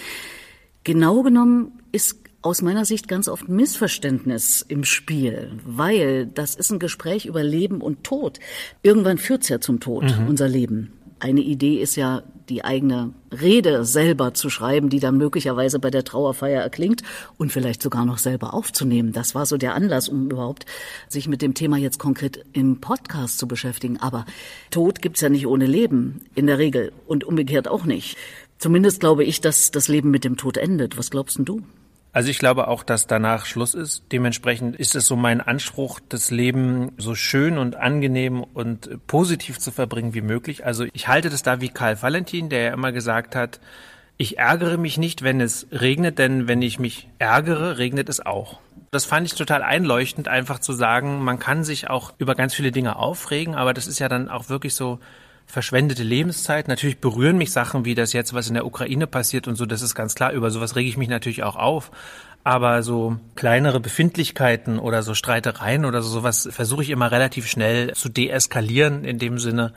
Genau 0.84 1.22
genommen 1.22 1.84
ist 1.92 2.25
aus 2.46 2.62
meiner 2.62 2.86
Sicht 2.86 3.08
ganz 3.08 3.28
oft 3.28 3.50
Missverständnis 3.50 4.64
im 4.68 4.84
Spiel, 4.84 5.54
weil 5.66 6.28
das 6.28 6.54
ist 6.54 6.72
ein 6.72 6.78
Gespräch 6.78 7.26
über 7.26 7.44
Leben 7.44 7.82
und 7.82 8.04
Tod. 8.04 8.40
Irgendwann 8.84 9.18
führt's 9.18 9.50
ja 9.50 9.60
zum 9.60 9.80
Tod, 9.80 10.04
mhm. 10.04 10.28
unser 10.28 10.48
Leben. 10.48 10.94
Eine 11.20 11.42
Idee 11.42 11.82
ist 11.82 11.96
ja, 11.96 12.22
die 12.50 12.64
eigene 12.64 13.14
Rede 13.32 13.84
selber 13.84 14.36
zu 14.36 14.52
schreiben, 14.52 14.90
die 14.90 15.00
dann 15.00 15.18
möglicherweise 15.18 15.80
bei 15.80 15.90
der 15.90 16.04
Trauerfeier 16.04 16.62
erklingt 16.62 17.02
und 17.38 17.52
vielleicht 17.52 17.82
sogar 17.82 18.06
noch 18.06 18.20
selber 18.20 18.54
aufzunehmen. 18.54 19.14
Das 19.14 19.34
war 19.34 19.48
so 19.48 19.58
der 19.58 19.74
Anlass, 19.74 20.08
um 20.08 20.30
überhaupt 20.30 20.68
sich 21.10 21.28
mit 21.28 21.42
dem 21.42 21.56
Thema 21.56 21.78
jetzt 21.78 21.98
konkret 21.98 22.46
im 22.54 22.80
Podcast 22.82 23.40
zu 23.40 23.48
beschäftigen. 23.48 23.98
Aber 23.98 24.28
Tod 24.70 25.02
gibt's 25.02 25.22
ja 25.22 25.30
nicht 25.30 25.48
ohne 25.48 25.66
Leben, 25.66 26.22
in 26.36 26.46
der 26.46 26.60
Regel, 26.60 26.92
und 27.08 27.24
umgekehrt 27.24 27.68
auch 27.68 27.86
nicht. 27.86 28.16
Zumindest 28.60 29.00
glaube 29.00 29.24
ich, 29.24 29.42
dass 29.42 29.72
das 29.72 29.88
Leben 29.88 30.12
mit 30.12 30.24
dem 30.24 30.38
Tod 30.38 30.58
endet. 30.58 31.00
Was 31.00 31.10
glaubst 31.10 31.40
denn 31.40 31.46
du? 31.46 31.64
Also 32.16 32.30
ich 32.30 32.40
glaube 32.40 32.70
auch, 32.70 32.84
dass 32.84 33.08
danach 33.08 33.46
Schluss 33.46 33.74
ist. 33.74 34.06
Dementsprechend 34.14 34.78
ist 34.78 34.96
es 34.96 35.06
so 35.06 35.18
mein 35.18 35.42
Anspruch, 35.42 36.00
das 36.08 36.32
Leben 36.32 36.94
so 36.96 37.14
schön 37.14 37.58
und 37.58 37.76
angenehm 37.76 38.42
und 38.42 39.06
positiv 39.06 39.60
zu 39.60 39.70
verbringen 39.70 40.14
wie 40.14 40.22
möglich. 40.22 40.66
Also 40.66 40.86
ich 40.94 41.10
halte 41.10 41.30
das 41.30 41.44
da 41.44 41.60
wie 41.60 41.68
Karl 41.68 42.02
Valentin, 42.02 42.48
der 42.48 42.62
ja 42.62 42.74
immer 42.74 42.94
gesagt 42.94 43.36
hat, 43.36 43.60
ich 44.16 44.38
ärgere 44.38 44.78
mich 44.78 44.98
nicht, 44.98 45.24
wenn 45.24 45.42
es 45.42 45.68
regnet, 45.74 46.18
denn 46.18 46.48
wenn 46.48 46.62
ich 46.62 46.80
mich 46.80 47.10
ärgere, 47.20 47.80
regnet 47.80 48.08
es 48.08 48.26
auch. 48.26 48.62
Das 48.92 49.04
fand 49.04 49.28
ich 49.28 49.36
total 49.36 49.62
einleuchtend, 49.62 50.30
einfach 50.30 50.60
zu 50.60 50.72
sagen, 50.72 51.22
man 51.22 51.38
kann 51.38 51.66
sich 51.66 51.90
auch 51.90 52.14
über 52.18 52.34
ganz 52.34 52.54
viele 52.56 52.72
Dinge 52.72 52.96
aufregen, 52.96 53.56
aber 53.56 53.74
das 53.74 53.88
ist 53.88 54.00
ja 54.00 54.08
dann 54.08 54.30
auch 54.30 54.48
wirklich 54.48 54.74
so 54.74 55.00
verschwendete 55.46 56.04
Lebenszeit. 56.04 56.68
Natürlich 56.68 57.00
berühren 57.00 57.38
mich 57.38 57.52
Sachen 57.52 57.86
wie 57.86 57.96
das 57.96 58.14
jetzt, 58.14 58.34
was 58.34 58.48
in 58.48 58.56
der 58.56 58.66
Ukraine 58.66 59.08
passiert 59.08 59.48
und 59.48 59.56
so, 59.56 59.66
das 59.66 59.82
ist 59.82 59.96
ganz 59.96 60.16
klar. 60.16 60.32
Über 60.32 60.52
sowas 60.52 60.76
rege 60.76 60.90
ich 60.90 60.98
mich 60.98 61.10
natürlich 61.10 61.44
auch 61.44 61.56
auf. 61.56 61.92
Aber 62.44 62.84
so 62.84 63.18
kleinere 63.36 63.80
Befindlichkeiten 63.80 64.78
oder 64.78 65.02
so 65.02 65.16
Streitereien 65.16 65.84
oder 65.84 66.04
so, 66.04 66.10
sowas 66.10 66.48
versuche 66.52 66.84
ich 66.84 66.92
immer 66.92 67.12
relativ 67.12 67.48
schnell 67.48 67.94
zu 67.94 68.10
deeskalieren 68.10 69.04
in 69.04 69.18
dem 69.18 69.40
Sinne 69.40 69.74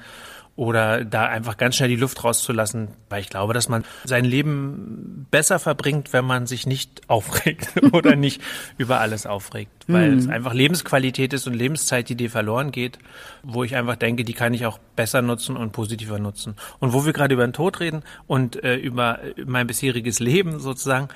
oder 0.59 1.05
da 1.05 1.27
einfach 1.27 1.57
ganz 1.57 1.77
schnell 1.77 1.89
die 1.89 1.95
Luft 1.95 2.25
rauszulassen, 2.25 2.89
weil 3.11 3.21
ich 3.21 3.31
glaube, 3.31 3.55
dass 3.55 3.69
man 3.69 3.85
sein 4.03 4.25
Leben 4.25 5.29
besser 5.31 5.61
verbringt, 5.61 6.13
wenn 6.13 6.25
man 6.25 6.49
sich 6.49 6.67
nicht 6.67 7.03
aufregt 7.09 7.75
oder 7.93 8.17
nicht 8.17 8.43
über 8.77 8.99
alles 8.99 9.25
aufregt, 9.25 9.85
weil 9.87 10.11
mhm. 10.11 10.19
es 10.19 10.29
einfach 10.29 10.55
Lebensqualität 10.55 11.33
ist 11.33 11.47
und 11.47 11.55
Lebenszeit, 11.55 12.09
die 12.09 12.17
dir 12.17 12.29
verloren 12.29 12.73
geht, 12.73 12.99
wo 13.45 13.63
ich 13.63 13.77
einfach 13.77 13.95
denke, 13.95 14.25
die 14.25 14.33
kann 14.33 14.53
ich 14.53 14.67
auch 14.67 14.79
besser 14.97 15.23
nutzen 15.23 15.57
und 15.57 15.71
positiver 15.71 16.19
nutzen. 16.19 16.57
Und 16.81 16.93
wo 16.93 17.07
wir 17.07 17.13
gerade 17.13 17.35
über 17.35 17.47
den 17.47 17.53
Tod 17.53 17.79
reden 17.79 18.03
und 18.27 18.61
äh, 18.65 18.75
über 18.75 19.21
mein 19.47 19.69
bisheriges 19.69 20.19
Leben 20.19 20.59
sozusagen, 20.59 21.07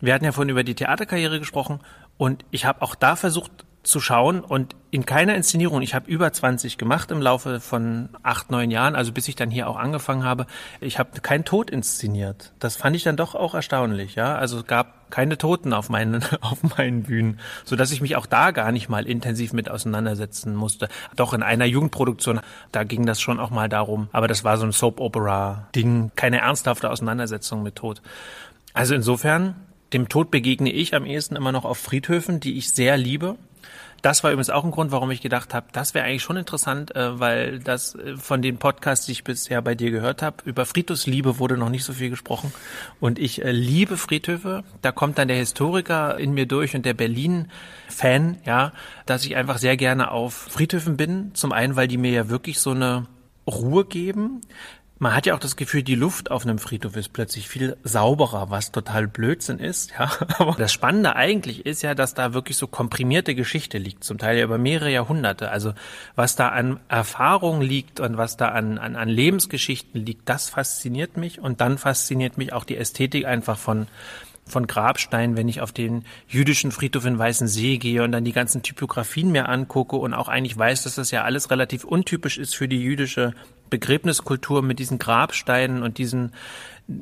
wir 0.00 0.12
hatten 0.12 0.24
ja 0.24 0.32
vorhin 0.32 0.50
über 0.50 0.64
die 0.64 0.74
Theaterkarriere 0.74 1.38
gesprochen 1.38 1.78
und 2.16 2.44
ich 2.50 2.64
habe 2.64 2.82
auch 2.82 2.96
da 2.96 3.14
versucht, 3.14 3.64
zu 3.82 4.00
schauen 4.00 4.40
und 4.40 4.74
in 4.90 5.04
keiner 5.06 5.34
Inszenierung, 5.34 5.82
ich 5.82 5.94
habe 5.94 6.10
über 6.10 6.32
20 6.32 6.78
gemacht 6.78 7.10
im 7.10 7.20
Laufe 7.20 7.60
von 7.60 8.08
acht, 8.22 8.50
neun 8.50 8.70
Jahren, 8.70 8.96
also 8.96 9.12
bis 9.12 9.28
ich 9.28 9.36
dann 9.36 9.50
hier 9.50 9.68
auch 9.68 9.76
angefangen 9.76 10.24
habe, 10.24 10.46
ich 10.80 10.98
habe 10.98 11.20
keinen 11.20 11.44
Tod 11.44 11.70
inszeniert. 11.70 12.52
Das 12.58 12.76
fand 12.76 12.96
ich 12.96 13.02
dann 13.02 13.16
doch 13.16 13.34
auch 13.34 13.54
erstaunlich, 13.54 14.14
ja. 14.14 14.36
Also 14.36 14.58
es 14.58 14.66
gab 14.66 15.10
keine 15.10 15.38
Toten 15.38 15.72
auf 15.72 15.88
meinen, 15.88 16.22
auf 16.40 16.62
meinen 16.76 17.04
Bühnen, 17.04 17.38
so 17.64 17.76
dass 17.76 17.90
ich 17.90 18.00
mich 18.00 18.16
auch 18.16 18.26
da 18.26 18.50
gar 18.50 18.72
nicht 18.72 18.88
mal 18.88 19.06
intensiv 19.06 19.52
mit 19.52 19.70
auseinandersetzen 19.70 20.54
musste. 20.54 20.88
Doch 21.16 21.32
in 21.32 21.42
einer 21.42 21.66
Jugendproduktion, 21.66 22.40
da 22.72 22.84
ging 22.84 23.06
das 23.06 23.20
schon 23.20 23.40
auch 23.40 23.50
mal 23.50 23.68
darum, 23.68 24.08
aber 24.12 24.28
das 24.28 24.44
war 24.44 24.56
so 24.56 24.64
ein 24.64 24.72
Soap-Opera-Ding, 24.72 26.12
keine 26.16 26.38
ernsthafte 26.40 26.90
Auseinandersetzung 26.90 27.62
mit 27.62 27.76
Tod. 27.76 28.02
Also 28.72 28.94
insofern, 28.94 29.56
dem 29.92 30.08
Tod 30.08 30.30
begegne 30.30 30.70
ich 30.70 30.94
am 30.94 31.04
ehesten 31.04 31.36
immer 31.36 31.52
noch 31.52 31.64
auf 31.64 31.78
Friedhöfen, 31.78 32.40
die 32.40 32.58
ich 32.58 32.70
sehr 32.70 32.96
liebe. 32.96 33.36
Das 34.02 34.22
war 34.22 34.30
übrigens 34.30 34.50
auch 34.50 34.64
ein 34.64 34.70
Grund, 34.70 34.92
warum 34.92 35.10
ich 35.10 35.20
gedacht 35.20 35.54
habe, 35.54 35.66
das 35.72 35.92
wäre 35.92 36.06
eigentlich 36.06 36.22
schon 36.22 36.36
interessant, 36.36 36.94
äh, 36.94 37.18
weil 37.18 37.58
das 37.58 37.94
äh, 37.96 38.16
von 38.16 38.42
den 38.42 38.58
Podcasts, 38.58 39.06
die 39.06 39.12
ich 39.12 39.24
bisher 39.24 39.60
bei 39.60 39.74
dir 39.74 39.90
gehört 39.90 40.22
habe, 40.22 40.36
über 40.44 40.66
Friedhofsliebe 40.66 41.38
wurde 41.38 41.56
noch 41.56 41.68
nicht 41.68 41.84
so 41.84 41.92
viel 41.92 42.10
gesprochen. 42.10 42.52
Und 43.00 43.18
ich 43.18 43.44
äh, 43.44 43.50
liebe 43.50 43.96
Friedhöfe. 43.96 44.62
Da 44.82 44.92
kommt 44.92 45.18
dann 45.18 45.28
der 45.28 45.36
Historiker 45.36 46.18
in 46.18 46.32
mir 46.32 46.46
durch 46.46 46.76
und 46.76 46.86
der 46.86 46.94
Berlin-Fan, 46.94 48.38
ja, 48.44 48.72
dass 49.06 49.24
ich 49.24 49.34
einfach 49.34 49.58
sehr 49.58 49.76
gerne 49.76 50.10
auf 50.12 50.32
Friedhöfen 50.32 50.96
bin. 50.96 51.34
Zum 51.34 51.52
einen, 51.52 51.74
weil 51.74 51.88
die 51.88 51.98
mir 51.98 52.12
ja 52.12 52.28
wirklich 52.28 52.60
so 52.60 52.70
eine 52.70 53.06
Ruhe 53.48 53.84
geben 53.84 54.42
Man 55.00 55.14
hat 55.14 55.26
ja 55.26 55.34
auch 55.34 55.38
das 55.38 55.54
Gefühl, 55.54 55.84
die 55.84 55.94
Luft 55.94 56.30
auf 56.30 56.42
einem 56.42 56.58
Friedhof 56.58 56.96
ist 56.96 57.12
plötzlich 57.12 57.48
viel 57.48 57.76
sauberer, 57.84 58.50
was 58.50 58.72
total 58.72 59.06
Blödsinn 59.06 59.60
ist. 59.60 59.92
Ja, 59.96 60.10
aber 60.38 60.56
das 60.58 60.72
Spannende 60.72 61.14
eigentlich 61.14 61.66
ist 61.66 61.82
ja, 61.82 61.94
dass 61.94 62.14
da 62.14 62.34
wirklich 62.34 62.56
so 62.56 62.66
komprimierte 62.66 63.36
Geschichte 63.36 63.78
liegt, 63.78 64.02
zum 64.02 64.18
Teil 64.18 64.38
ja 64.38 64.44
über 64.44 64.58
mehrere 64.58 64.90
Jahrhunderte. 64.90 65.50
Also 65.50 65.72
was 66.16 66.34
da 66.34 66.48
an 66.48 66.80
Erfahrung 66.88 67.60
liegt 67.60 68.00
und 68.00 68.16
was 68.16 68.36
da 68.36 68.48
an, 68.48 68.78
an, 68.78 68.96
an 68.96 69.08
Lebensgeschichten 69.08 70.04
liegt, 70.04 70.28
das 70.28 70.50
fasziniert 70.50 71.16
mich. 71.16 71.40
Und 71.40 71.60
dann 71.60 71.78
fasziniert 71.78 72.36
mich 72.36 72.52
auch 72.52 72.64
die 72.64 72.76
Ästhetik 72.76 73.24
einfach 73.24 73.58
von 73.58 73.86
von 74.48 74.66
Grabsteinen, 74.66 75.36
wenn 75.36 75.46
ich 75.46 75.60
auf 75.60 75.72
den 75.72 76.04
jüdischen 76.26 76.72
Friedhof 76.72 77.04
in 77.04 77.18
Weißensee 77.18 77.76
gehe 77.76 78.02
und 78.02 78.12
dann 78.12 78.24
die 78.24 78.32
ganzen 78.32 78.62
Typografien 78.62 79.30
mir 79.30 79.46
angucke 79.46 79.96
und 79.96 80.14
auch 80.14 80.28
eigentlich 80.28 80.56
weiß, 80.56 80.84
dass 80.84 80.94
das 80.94 81.10
ja 81.10 81.24
alles 81.24 81.50
relativ 81.50 81.84
untypisch 81.84 82.38
ist 82.38 82.56
für 82.56 82.66
die 82.66 82.80
jüdische 82.80 83.34
Begräbniskultur 83.70 84.62
mit 84.62 84.78
diesen 84.78 84.98
Grabsteinen 84.98 85.82
und 85.82 85.98
diesen 85.98 86.32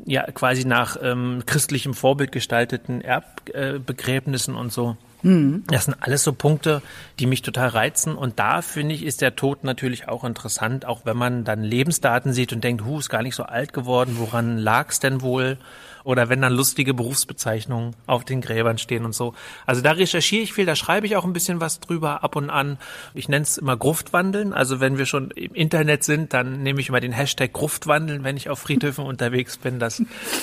ja 0.04 0.22
quasi 0.32 0.64
nach 0.64 0.96
ähm, 1.00 1.44
christlichem 1.46 1.94
Vorbild 1.94 2.32
gestalteten 2.32 3.00
Erbbegräbnissen 3.00 4.56
und 4.56 4.72
so. 4.72 4.96
Mhm. 5.22 5.64
Das 5.68 5.84
sind 5.84 5.96
alles 6.00 6.24
so 6.24 6.32
Punkte, 6.32 6.82
die 7.18 7.26
mich 7.26 7.42
total 7.42 7.68
reizen. 7.68 8.14
Und 8.14 8.38
da 8.38 8.62
finde 8.62 8.94
ich, 8.94 9.04
ist 9.04 9.22
der 9.22 9.36
Tod 9.36 9.64
natürlich 9.64 10.08
auch 10.08 10.24
interessant, 10.24 10.84
auch 10.84 11.00
wenn 11.04 11.16
man 11.16 11.44
dann 11.44 11.62
Lebensdaten 11.62 12.32
sieht 12.32 12.52
und 12.52 12.64
denkt, 12.64 12.84
hu, 12.84 12.98
ist 12.98 13.08
gar 13.08 13.22
nicht 13.22 13.34
so 13.34 13.44
alt 13.44 13.72
geworden, 13.72 14.16
woran 14.18 14.58
lag 14.58 14.90
es 14.90 15.00
denn 15.00 15.22
wohl? 15.22 15.58
Oder 16.06 16.28
wenn 16.28 16.40
dann 16.40 16.52
lustige 16.52 16.94
Berufsbezeichnungen 16.94 17.96
auf 18.06 18.24
den 18.24 18.40
Gräbern 18.40 18.78
stehen 18.78 19.04
und 19.04 19.12
so. 19.12 19.34
Also 19.66 19.82
da 19.82 19.90
recherchiere 19.90 20.44
ich 20.44 20.52
viel, 20.52 20.64
da 20.64 20.76
schreibe 20.76 21.04
ich 21.04 21.16
auch 21.16 21.24
ein 21.24 21.32
bisschen 21.32 21.60
was 21.60 21.80
drüber 21.80 22.22
ab 22.22 22.36
und 22.36 22.48
an. 22.48 22.78
Ich 23.12 23.28
nenne 23.28 23.42
es 23.42 23.58
immer 23.58 23.76
Gruftwandeln. 23.76 24.52
Also 24.52 24.78
wenn 24.78 24.98
wir 24.98 25.06
schon 25.06 25.32
im 25.32 25.52
Internet 25.52 26.04
sind, 26.04 26.32
dann 26.32 26.62
nehme 26.62 26.80
ich 26.80 26.90
immer 26.90 27.00
den 27.00 27.10
Hashtag 27.10 27.52
Gruftwandeln, 27.52 28.22
wenn 28.22 28.36
ich 28.36 28.48
auf 28.48 28.60
Friedhöfen 28.60 29.04
unterwegs 29.04 29.56
bin. 29.56 29.80
Das 29.80 30.00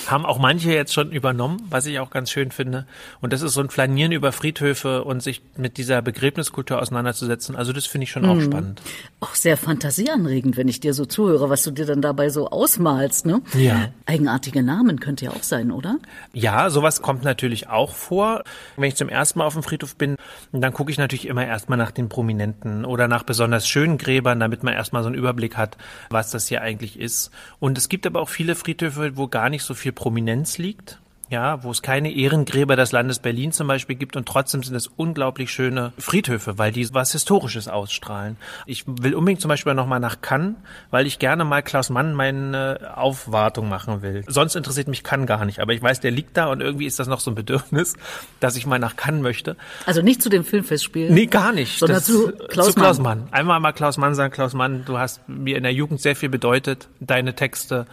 haben 0.07 0.25
auch 0.25 0.37
manche 0.37 0.73
jetzt 0.73 0.93
schon 0.93 1.13
übernommen, 1.13 1.65
was 1.69 1.85
ich 1.85 1.97
auch 1.99 2.09
ganz 2.09 2.29
schön 2.29 2.51
finde. 2.51 2.85
Und 3.21 3.31
das 3.31 3.41
ist 3.41 3.53
so 3.53 3.61
ein 3.61 3.69
Flanieren 3.69 4.11
über 4.11 4.33
Friedhöfe 4.33 5.05
und 5.05 5.23
sich 5.23 5.41
mit 5.55 5.77
dieser 5.77 6.01
Begräbniskultur 6.01 6.81
auseinanderzusetzen. 6.81 7.55
Also 7.55 7.71
das 7.71 7.85
finde 7.85 8.03
ich 8.03 8.11
schon 8.11 8.25
auch 8.25 8.35
mhm. 8.35 8.41
spannend. 8.41 8.81
Auch 9.21 9.33
sehr 9.33 9.55
fantasieanregend, 9.55 10.57
wenn 10.57 10.67
ich 10.67 10.81
dir 10.81 10.93
so 10.93 11.05
zuhöre, 11.05 11.49
was 11.49 11.63
du 11.63 11.71
dir 11.71 11.85
dann 11.85 12.01
dabei 12.01 12.27
so 12.27 12.49
ausmalst. 12.49 13.25
Ne? 13.25 13.41
Ja. 13.53 13.93
Eigenartige 14.05 14.61
Namen 14.61 14.99
könnte 14.99 15.23
ja 15.23 15.31
auch 15.31 15.43
sein 15.43 15.52
sein, 15.53 15.71
oder? 15.71 15.99
Ja, 16.33 16.71
sowas 16.71 17.01
kommt 17.03 17.23
natürlich 17.23 17.69
auch 17.69 17.93
vor. 17.93 18.43
Wenn 18.75 18.87
ich 18.87 18.95
zum 18.95 19.09
ersten 19.09 19.39
Mal 19.39 19.45
auf 19.45 19.53
dem 19.53 19.61
Friedhof 19.61 19.95
bin, 19.95 20.15
dann 20.51 20.73
gucke 20.73 20.91
ich 20.91 20.97
natürlich 20.97 21.27
immer 21.27 21.45
erstmal 21.45 21.77
nach 21.77 21.91
den 21.91 22.09
Prominenten 22.09 22.85
oder 22.85 23.07
nach 23.07 23.23
besonders 23.23 23.67
schönen 23.67 23.99
Gräbern, 23.99 24.39
damit 24.39 24.63
man 24.63 24.73
erstmal 24.73 25.03
so 25.03 25.07
einen 25.07 25.17
Überblick 25.17 25.55
hat, 25.55 25.77
was 26.09 26.31
das 26.31 26.47
hier 26.47 26.61
eigentlich 26.61 26.99
ist. 26.99 27.29
Und 27.59 27.77
es 27.77 27.87
gibt 27.87 28.07
aber 28.07 28.19
auch 28.19 28.29
viele 28.29 28.55
Friedhöfe, 28.55 29.15
wo 29.15 29.27
gar 29.27 29.49
nicht 29.49 29.63
so 29.63 29.75
viel 29.75 29.91
Prominenz 29.91 30.57
liegt 30.57 31.02
ja, 31.33 31.63
wo 31.63 31.71
es 31.71 31.81
keine 31.81 32.13
Ehrengräber 32.13 32.75
des 32.75 32.91
Landes 32.91 33.17
Berlin 33.17 33.51
zum 33.51 33.67
Beispiel 33.67 33.95
gibt 33.95 34.15
und 34.15 34.27
trotzdem 34.27 34.61
sind 34.61 34.75
es 34.75 34.87
unglaublich 34.87 35.51
schöne 35.51 35.91
Friedhöfe, 35.97 36.59
weil 36.59 36.71
die 36.71 36.93
was 36.93 37.11
Historisches 37.11 37.67
ausstrahlen. 37.67 38.37
Ich 38.67 38.85
will 38.85 39.15
unbedingt 39.15 39.41
zum 39.41 39.49
Beispiel 39.49 39.73
nochmal 39.73 39.99
nach 39.99 40.21
Cannes, 40.21 40.55
weil 40.91 41.07
ich 41.07 41.17
gerne 41.17 41.43
mal 41.43 41.63
Klaus 41.63 41.89
Mann 41.89 42.13
meine 42.13 42.91
Aufwartung 42.95 43.67
machen 43.67 44.03
will. 44.03 44.23
Sonst 44.27 44.55
interessiert 44.55 44.87
mich 44.87 45.03
Cannes 45.03 45.25
gar 45.25 45.43
nicht, 45.45 45.59
aber 45.59 45.73
ich 45.73 45.81
weiß, 45.81 46.01
der 46.01 46.11
liegt 46.11 46.37
da 46.37 46.51
und 46.51 46.61
irgendwie 46.61 46.85
ist 46.85 46.99
das 46.99 47.07
noch 47.07 47.19
so 47.19 47.31
ein 47.31 47.35
Bedürfnis, 47.35 47.95
dass 48.39 48.55
ich 48.55 48.67
mal 48.67 48.77
nach 48.77 48.95
Cannes 48.95 49.23
möchte. 49.23 49.57
Also 49.87 50.03
nicht 50.03 50.21
zu 50.21 50.29
dem 50.29 50.43
Filmfestspielen? 50.43 51.15
Nee, 51.15 51.25
gar 51.25 51.51
nicht. 51.51 51.79
Sondern 51.79 51.97
das, 51.97 52.05
zu, 52.05 52.31
Klaus, 52.47 52.67
zu 52.67 52.73
Klaus 52.75 52.99
Mann. 52.99 53.21
Mann. 53.21 53.27
Einmal 53.31 53.59
mal 53.59 53.71
Klaus 53.71 53.97
Mann 53.97 54.13
sagen, 54.13 54.31
Klaus 54.31 54.53
Mann, 54.53 54.85
du 54.85 54.99
hast 54.99 55.27
mir 55.27 55.57
in 55.57 55.63
der 55.63 55.73
Jugend 55.73 55.99
sehr 55.99 56.15
viel 56.15 56.29
bedeutet, 56.29 56.89
deine 56.99 57.33
Texte 57.33 57.87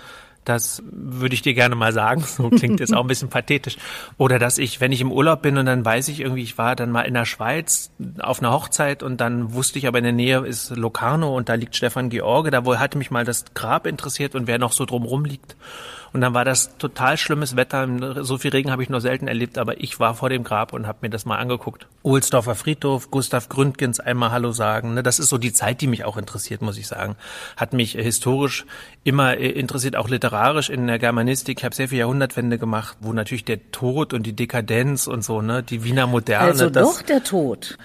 das 0.45 0.83
würde 0.91 1.35
ich 1.35 1.43
dir 1.43 1.55
gerne 1.55 1.75
mal 1.75 1.93
sagen. 1.93 2.25
So 2.41 2.49
klingt 2.49 2.81
jetzt 2.81 2.95
auch 2.95 3.03
ein 3.03 3.07
bisschen 3.07 3.29
pathetisch. 3.29 3.77
Oder 4.17 4.39
dass 4.39 4.59
ich, 4.59 4.81
wenn 4.81 4.93
ich 4.93 5.01
im 5.01 5.13
Urlaub 5.13 5.43
bin 5.43 5.59
und 5.59 5.67
dann 5.67 5.85
weiß 5.85 6.09
ich 6.09 6.21
irgendwie, 6.21 6.43
ich 6.43 6.57
war 6.59 6.77
dann 6.77 6.91
mal 6.91 7.03
in 7.03 7.15
der 7.15 7.27
Schweiz 7.27 7.91
auf 8.21 8.41
einer 8.41 8.53
Hochzeit 8.53 9.03
und 9.03 9.21
dann 9.21 9.53
wusste 9.53 9.79
ich 9.79 9.87
aber 9.87 9.99
in 9.99 10.05
der 10.05 10.13
Nähe 10.13 10.41
ist 10.41 10.71
Locarno 10.71 11.37
und 11.37 11.49
da 11.49 11.55
liegt 11.55 11.77
Stefan 11.77 12.09
George. 12.09 12.51
Da 12.51 12.65
wohl 12.65 12.79
hatte 12.79 12.99
mich 12.99 13.11
mal 13.11 13.25
das 13.25 13.45
Grab 13.55 13.87
interessiert 13.87 14.35
und 14.35 14.47
wer 14.47 14.59
noch 14.59 14.73
so 14.73 14.87
drumrum 14.87 15.25
liegt. 15.25 15.57
Und 16.13 16.21
dann 16.21 16.35
war 16.35 16.45
das 16.45 16.77
total 16.79 17.17
schlimmes 17.17 17.57
Wetter. 17.57 18.25
So 18.25 18.39
viel 18.39 18.51
Regen 18.51 18.71
habe 18.71 18.83
ich 18.83 18.89
nur 18.89 19.01
selten 19.01 19.29
erlebt, 19.29 19.59
aber 19.59 19.81
ich 19.81 20.01
war 20.01 20.15
vor 20.15 20.29
dem 20.29 20.43
Grab 20.43 20.73
und 20.73 20.87
habe 20.87 20.99
mir 21.03 21.11
das 21.11 21.25
mal 21.25 21.37
angeguckt. 21.39 21.87
Ohlsdorfer 22.03 22.55
Friedhof, 22.55 23.11
Gustav 23.11 23.49
Gründgens 23.49 24.01
einmal 24.01 24.33
Hallo 24.33 24.53
sagen. 24.53 24.95
Ne? 24.95 25.03
Das 25.03 25.19
ist 25.19 25.29
so 25.29 25.39
die 25.39 25.53
Zeit, 25.53 25.81
die 25.81 25.87
mich 25.87 26.05
auch 26.05 26.17
interessiert, 26.17 26.63
muss 26.63 26.79
ich 26.79 26.87
sagen. 26.87 27.17
Hat 27.57 27.73
mich 27.73 27.93
historisch 27.93 28.67
immer 29.05 29.37
äh, 29.37 29.51
interessiert, 29.51 29.97
auch 29.97 30.09
literarisch 30.09 30.69
in 30.69 30.87
der 30.87 30.99
Germanistik. 30.99 31.59
Ich 31.59 31.65
habe 31.65 31.75
sehr 31.75 31.89
viel 31.89 31.99
Jahrhundertwende 31.99 32.59
gemacht, 32.59 32.97
wo 33.01 33.13
natürlich 33.13 33.45
der 33.45 33.71
Tod 33.71 34.13
und 34.13 34.25
die 34.25 34.35
Dekadenz 34.35 35.07
und 35.07 35.23
so, 35.23 35.43
ne, 35.43 35.63
die 35.63 35.85
Wiener 35.85 36.07
Moderne. 36.07 36.49
Also 36.49 36.71
doch 36.71 37.03
der 37.03 37.23
Tod. 37.23 37.79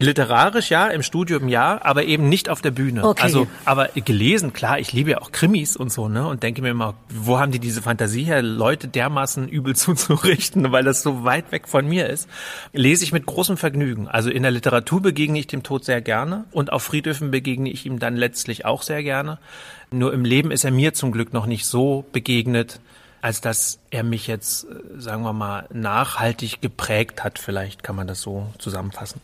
Literarisch 0.00 0.70
ja, 0.70 0.86
im 0.86 1.02
Studium 1.02 1.48
ja, 1.48 1.80
aber 1.82 2.04
eben 2.04 2.28
nicht 2.28 2.48
auf 2.48 2.60
der 2.60 2.70
Bühne. 2.70 3.04
Okay. 3.04 3.22
Also, 3.22 3.48
aber 3.64 3.88
gelesen, 3.94 4.52
klar, 4.52 4.78
ich 4.78 4.92
liebe 4.92 5.10
ja 5.10 5.20
auch 5.20 5.32
Krimis 5.32 5.76
und 5.76 5.90
so, 5.92 6.08
ne? 6.08 6.26
Und 6.26 6.44
denke 6.44 6.62
mir 6.62 6.70
immer, 6.70 6.94
wo 7.08 7.38
haben 7.38 7.50
die 7.50 7.58
diese 7.58 7.82
Fantasie 7.82 8.22
her, 8.22 8.40
Leute 8.40 8.86
dermaßen 8.86 9.48
übel 9.48 9.74
zuzurichten, 9.76 10.70
weil 10.70 10.84
das 10.84 11.02
so 11.02 11.24
weit 11.24 11.50
weg 11.50 11.66
von 11.66 11.86
mir 11.88 12.08
ist. 12.08 12.28
Lese 12.72 13.02
ich 13.02 13.12
mit 13.12 13.26
großem 13.26 13.56
Vergnügen. 13.56 14.06
Also 14.06 14.30
in 14.30 14.42
der 14.42 14.52
Literatur 14.52 15.02
begegne 15.02 15.40
ich 15.40 15.48
dem 15.48 15.64
Tod 15.64 15.84
sehr 15.84 16.00
gerne 16.00 16.44
und 16.52 16.72
auf 16.72 16.84
Friedhöfen 16.84 17.32
begegne 17.32 17.68
ich 17.70 17.84
ihm 17.84 17.98
dann 17.98 18.16
letztlich 18.16 18.64
auch 18.64 18.82
sehr 18.82 19.02
gerne. 19.02 19.38
Nur 19.90 20.12
im 20.12 20.24
Leben 20.24 20.52
ist 20.52 20.64
er 20.64 20.70
mir 20.70 20.94
zum 20.94 21.10
Glück 21.10 21.32
noch 21.32 21.46
nicht 21.46 21.66
so 21.66 22.04
begegnet, 22.12 22.80
als 23.20 23.40
dass 23.40 23.80
er 23.90 24.02
mich 24.02 24.26
jetzt, 24.26 24.64
äh, 24.64 25.00
sagen 25.00 25.22
wir 25.22 25.32
mal, 25.32 25.66
nachhaltig 25.72 26.60
geprägt 26.60 27.24
hat. 27.24 27.38
Vielleicht 27.38 27.82
kann 27.82 27.96
man 27.96 28.06
das 28.06 28.20
so 28.20 28.46
zusammenfassen. 28.58 29.20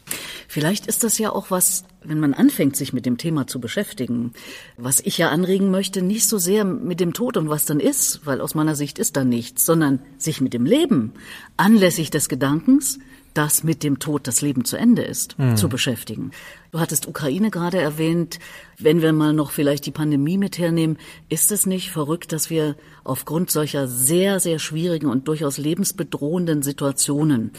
Vielleicht 0.48 0.86
ist 0.86 1.04
das 1.04 1.18
ja 1.18 1.30
auch 1.30 1.50
was, 1.50 1.84
wenn 2.02 2.18
man 2.18 2.34
anfängt, 2.34 2.76
sich 2.76 2.92
mit 2.92 3.06
dem 3.06 3.18
Thema 3.18 3.46
zu 3.46 3.60
beschäftigen, 3.60 4.32
was 4.76 5.00
ich 5.00 5.18
ja 5.18 5.30
anregen 5.30 5.70
möchte, 5.70 6.02
nicht 6.02 6.28
so 6.28 6.38
sehr 6.38 6.64
mit 6.64 7.00
dem 7.00 7.12
Tod 7.12 7.36
und 7.36 7.48
was 7.48 7.64
dann 7.64 7.80
ist, 7.80 8.26
weil 8.26 8.40
aus 8.40 8.54
meiner 8.54 8.74
Sicht 8.74 8.98
ist 8.98 9.16
da 9.16 9.24
nichts, 9.24 9.64
sondern 9.64 10.00
sich 10.18 10.40
mit 10.40 10.54
dem 10.54 10.66
Leben 10.66 11.12
anlässlich 11.56 12.10
des 12.10 12.28
Gedankens, 12.28 12.98
dass 13.34 13.64
mit 13.64 13.82
dem 13.82 13.98
Tod 13.98 14.26
das 14.26 14.40
Leben 14.40 14.64
zu 14.64 14.76
Ende 14.76 15.02
ist, 15.02 15.38
mhm. 15.38 15.56
zu 15.56 15.68
beschäftigen. 15.68 16.30
Du 16.70 16.80
hattest 16.80 17.06
Ukraine 17.06 17.50
gerade 17.50 17.78
erwähnt. 17.78 18.38
Wenn 18.78 19.02
wir 19.02 19.12
mal 19.12 19.32
noch 19.32 19.50
vielleicht 19.50 19.86
die 19.86 19.90
Pandemie 19.90 20.38
mit 20.38 20.58
hernehmen, 20.58 20.98
ist 21.28 21.52
es 21.52 21.66
nicht 21.66 21.90
verrückt, 21.90 22.32
dass 22.32 22.50
wir 22.50 22.76
aufgrund 23.02 23.50
solcher 23.50 23.86
sehr, 23.88 24.40
sehr 24.40 24.58
schwierigen 24.58 25.06
und 25.06 25.28
durchaus 25.28 25.58
lebensbedrohenden 25.58 26.62
Situationen 26.62 27.52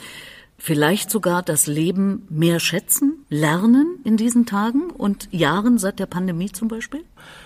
vielleicht 0.57 1.11
sogar 1.11 1.43
das 1.43 1.67
Leben 1.67 2.25
mehr 2.29 2.59
schätzen, 2.59 3.25
lernen 3.29 3.99
in 4.03 4.17
diesen 4.17 4.45
Tagen 4.45 4.89
und 4.89 5.27
Jahren 5.31 5.77
seit 5.77 5.99
der 5.99 6.05
Pandemie 6.05 6.51
zum 6.51 6.67
Beispiel? 6.67 7.03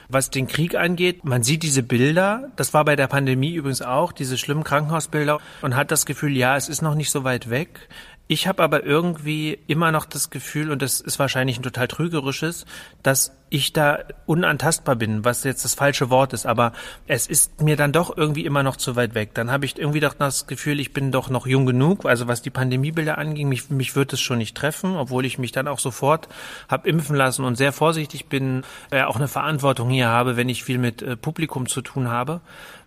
Was 0.10 0.30
den 0.30 0.48
Krieg 0.48 0.76
angeht, 0.76 1.26
man 1.26 1.44
sieht 1.44 1.64
diese 1.64 1.84
Bilder, 1.84 2.52
das 2.56 2.74
war 2.74 2.86
bei 2.86 2.96
der 2.96 3.08
Pandemie 3.08 3.54
übrigens 3.54 3.82
auch, 3.82 4.12
diese 4.12 4.38
schlimmen 4.38 4.64
Krankenhausbilder 4.64 5.40
und 5.62 5.76
hat 5.76 5.92
das 5.92 6.06
Gefühl, 6.06 6.36
ja, 6.36 6.56
es 6.56 6.70
ist 6.70 6.82
noch 6.82 6.96
nicht 6.96 7.12
so 7.12 7.24
weit 7.24 7.50
weg. 7.50 7.90
Ich 8.32 8.48
habe 8.48 8.62
aber 8.62 8.84
irgendwie 8.84 9.58
immer 9.66 9.92
noch 9.92 10.06
das 10.06 10.30
Gefühl, 10.30 10.70
und 10.70 10.84
das 10.84 11.02
ist 11.02 11.18
wahrscheinlich 11.18 11.58
ein 11.58 11.64
total 11.64 11.88
trügerisches, 11.88 12.68
dass 13.02 13.32
ich 13.50 13.74
da 13.74 14.04
unantastbar 14.28 14.96
bin, 14.96 15.26
was 15.26 15.44
jetzt 15.44 15.66
das 15.66 15.74
falsche 15.74 16.12
Wort 16.12 16.34
ist, 16.34 16.46
aber 16.46 16.74
es 17.08 17.26
ist 17.26 17.60
mir 17.60 17.76
dann 17.76 17.92
doch 17.92 18.16
irgendwie 18.16 18.46
immer 18.46 18.62
noch 18.62 18.76
zu 18.76 18.96
weit 18.96 19.16
weg. 19.16 19.34
Dann 19.34 19.50
habe 19.50 19.66
ich 19.66 19.80
irgendwie 19.80 20.00
doch 20.00 20.14
das 20.14 20.46
Gefühl, 20.46 20.80
ich 20.80 20.94
bin 20.94 21.12
doch 21.12 21.32
noch 21.32 21.48
jung 21.48 21.66
genug, 21.66 22.06
also 22.06 22.28
was 22.28 22.44
die 22.44 22.52
Pandemiebilder 22.52 23.18
anging, 23.18 23.50
mich, 23.50 23.72
mich 23.72 23.96
wird 23.96 24.14
es 24.14 24.22
schon 24.22 24.38
nicht 24.38 24.56
treffen, 24.56 24.96
obwohl 24.96 25.26
ich 25.26 25.40
mich 25.40 25.52
dann 25.52 25.68
auch 25.68 25.80
sofort 25.80 26.30
habe 26.68 26.88
impfen 26.88 27.16
lassen 27.16 27.44
und 27.46 27.56
sehr 27.56 27.74
vorsichtig 27.74 28.28
bin, 28.28 28.64
äh, 28.92 29.02
auch 29.02 29.16
eine 29.16 29.28
Verantwortung 29.28 29.90
hier 29.90 30.10
habe, 30.10 30.38
wenn 30.38 30.50
ich 30.50 30.64
viel 30.64 30.78
mit 30.78 31.02
äh, 31.02 31.18
Publikum 31.18 31.68
zu 31.68 31.82
tun 31.82 32.10
habe. 32.10 32.42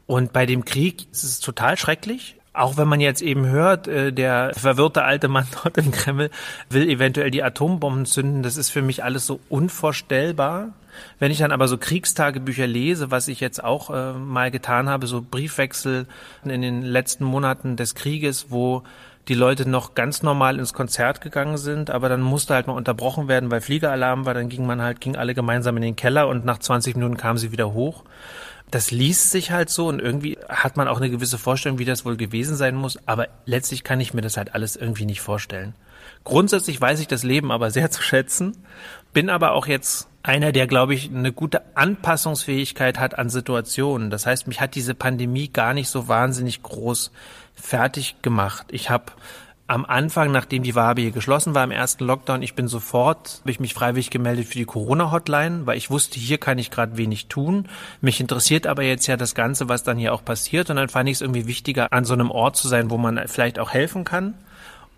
Und 0.06 0.32
bei 0.32 0.46
dem 0.46 0.64
Krieg 0.64 1.08
ist 1.10 1.24
es 1.24 1.40
total 1.40 1.76
schrecklich. 1.76 2.36
Auch 2.54 2.76
wenn 2.76 2.88
man 2.88 3.00
jetzt 3.00 3.22
eben 3.22 3.46
hört, 3.46 3.88
äh, 3.88 4.12
der 4.12 4.52
verwirrte 4.54 5.04
alte 5.04 5.28
Mann 5.28 5.46
dort 5.62 5.78
im 5.78 5.90
Kreml 5.90 6.30
will 6.68 6.88
eventuell 6.88 7.30
die 7.30 7.42
Atombomben 7.42 8.04
zünden, 8.04 8.42
das 8.42 8.56
ist 8.56 8.70
für 8.70 8.82
mich 8.82 9.02
alles 9.04 9.26
so 9.26 9.40
unvorstellbar. 9.48 10.68
Wenn 11.18 11.32
ich 11.32 11.38
dann 11.38 11.52
aber 11.52 11.68
so 11.68 11.78
Kriegstagebücher 11.78 12.66
lese, 12.66 13.10
was 13.10 13.28
ich 13.28 13.40
jetzt 13.40 13.64
auch 13.64 13.88
äh, 13.88 14.12
mal 14.12 14.50
getan 14.50 14.90
habe, 14.90 15.06
so 15.06 15.22
Briefwechsel 15.22 16.06
in 16.44 16.60
den 16.60 16.82
letzten 16.82 17.24
Monaten 17.24 17.76
des 17.76 17.94
Krieges, 17.94 18.50
wo 18.50 18.82
die 19.28 19.34
Leute 19.34 19.66
noch 19.66 19.94
ganz 19.94 20.22
normal 20.22 20.58
ins 20.58 20.74
Konzert 20.74 21.22
gegangen 21.22 21.56
sind, 21.56 21.90
aber 21.90 22.10
dann 22.10 22.20
musste 22.20 22.54
halt 22.54 22.66
mal 22.66 22.74
unterbrochen 22.74 23.28
werden, 23.28 23.50
weil 23.50 23.62
Fliegeralarm 23.62 24.26
war, 24.26 24.34
dann 24.34 24.50
ging 24.50 24.66
man 24.66 24.82
halt, 24.82 25.00
ging 25.00 25.16
alle 25.16 25.34
gemeinsam 25.34 25.76
in 25.76 25.82
den 25.82 25.96
Keller 25.96 26.28
und 26.28 26.44
nach 26.44 26.58
20 26.58 26.96
Minuten 26.96 27.16
kamen 27.16 27.38
sie 27.38 27.52
wieder 27.52 27.72
hoch 27.72 28.04
das 28.72 28.90
liest 28.90 29.30
sich 29.30 29.50
halt 29.50 29.68
so 29.68 29.86
und 29.86 30.00
irgendwie 30.00 30.38
hat 30.48 30.78
man 30.78 30.88
auch 30.88 30.96
eine 30.96 31.10
gewisse 31.10 31.36
Vorstellung, 31.36 31.78
wie 31.78 31.84
das 31.84 32.06
wohl 32.06 32.16
gewesen 32.16 32.56
sein 32.56 32.74
muss, 32.74 32.98
aber 33.06 33.28
letztlich 33.44 33.84
kann 33.84 34.00
ich 34.00 34.14
mir 34.14 34.22
das 34.22 34.38
halt 34.38 34.54
alles 34.54 34.76
irgendwie 34.76 35.04
nicht 35.04 35.20
vorstellen. 35.20 35.74
Grundsätzlich 36.24 36.80
weiß 36.80 37.00
ich 37.00 37.06
das 37.06 37.22
Leben 37.22 37.52
aber 37.52 37.70
sehr 37.70 37.90
zu 37.90 38.02
schätzen, 38.02 38.56
bin 39.12 39.28
aber 39.28 39.52
auch 39.52 39.66
jetzt 39.66 40.08
einer, 40.22 40.52
der, 40.52 40.66
glaube 40.66 40.94
ich, 40.94 41.10
eine 41.10 41.32
gute 41.32 41.76
Anpassungsfähigkeit 41.76 42.98
hat 42.98 43.18
an 43.18 43.28
Situationen. 43.28 44.08
Das 44.08 44.24
heißt, 44.24 44.46
mich 44.46 44.60
hat 44.60 44.74
diese 44.74 44.94
Pandemie 44.94 45.48
gar 45.48 45.74
nicht 45.74 45.90
so 45.90 46.08
wahnsinnig 46.08 46.62
groß 46.62 47.10
fertig 47.54 48.22
gemacht. 48.22 48.68
Ich 48.70 48.88
habe 48.88 49.12
am 49.66 49.84
Anfang, 49.84 50.32
nachdem 50.32 50.62
die 50.62 50.74
Wabe 50.74 51.02
hier 51.02 51.12
geschlossen 51.12 51.54
war 51.54 51.64
im 51.64 51.70
ersten 51.70 52.04
Lockdown, 52.04 52.42
ich 52.42 52.54
bin 52.54 52.68
sofort, 52.68 53.38
habe 53.40 53.50
ich 53.50 53.60
mich 53.60 53.74
freiwillig 53.74 54.10
gemeldet 54.10 54.46
für 54.46 54.58
die 54.58 54.64
Corona-Hotline, 54.64 55.66
weil 55.66 55.78
ich 55.78 55.90
wusste, 55.90 56.18
hier 56.18 56.38
kann 56.38 56.58
ich 56.58 56.70
gerade 56.70 56.96
wenig 56.96 57.28
tun. 57.28 57.68
Mich 58.00 58.20
interessiert 58.20 58.66
aber 58.66 58.82
jetzt 58.82 59.06
ja 59.06 59.16
das 59.16 59.34
Ganze, 59.34 59.68
was 59.68 59.82
dann 59.82 59.96
hier 59.96 60.12
auch 60.12 60.24
passiert. 60.24 60.68
Und 60.68 60.76
dann 60.76 60.88
fand 60.88 61.08
ich 61.08 61.16
es 61.16 61.20
irgendwie 61.20 61.46
wichtiger, 61.46 61.92
an 61.92 62.04
so 62.04 62.12
einem 62.12 62.30
Ort 62.30 62.56
zu 62.56 62.68
sein, 62.68 62.90
wo 62.90 62.98
man 62.98 63.20
vielleicht 63.28 63.58
auch 63.58 63.70
helfen 63.70 64.04
kann 64.04 64.34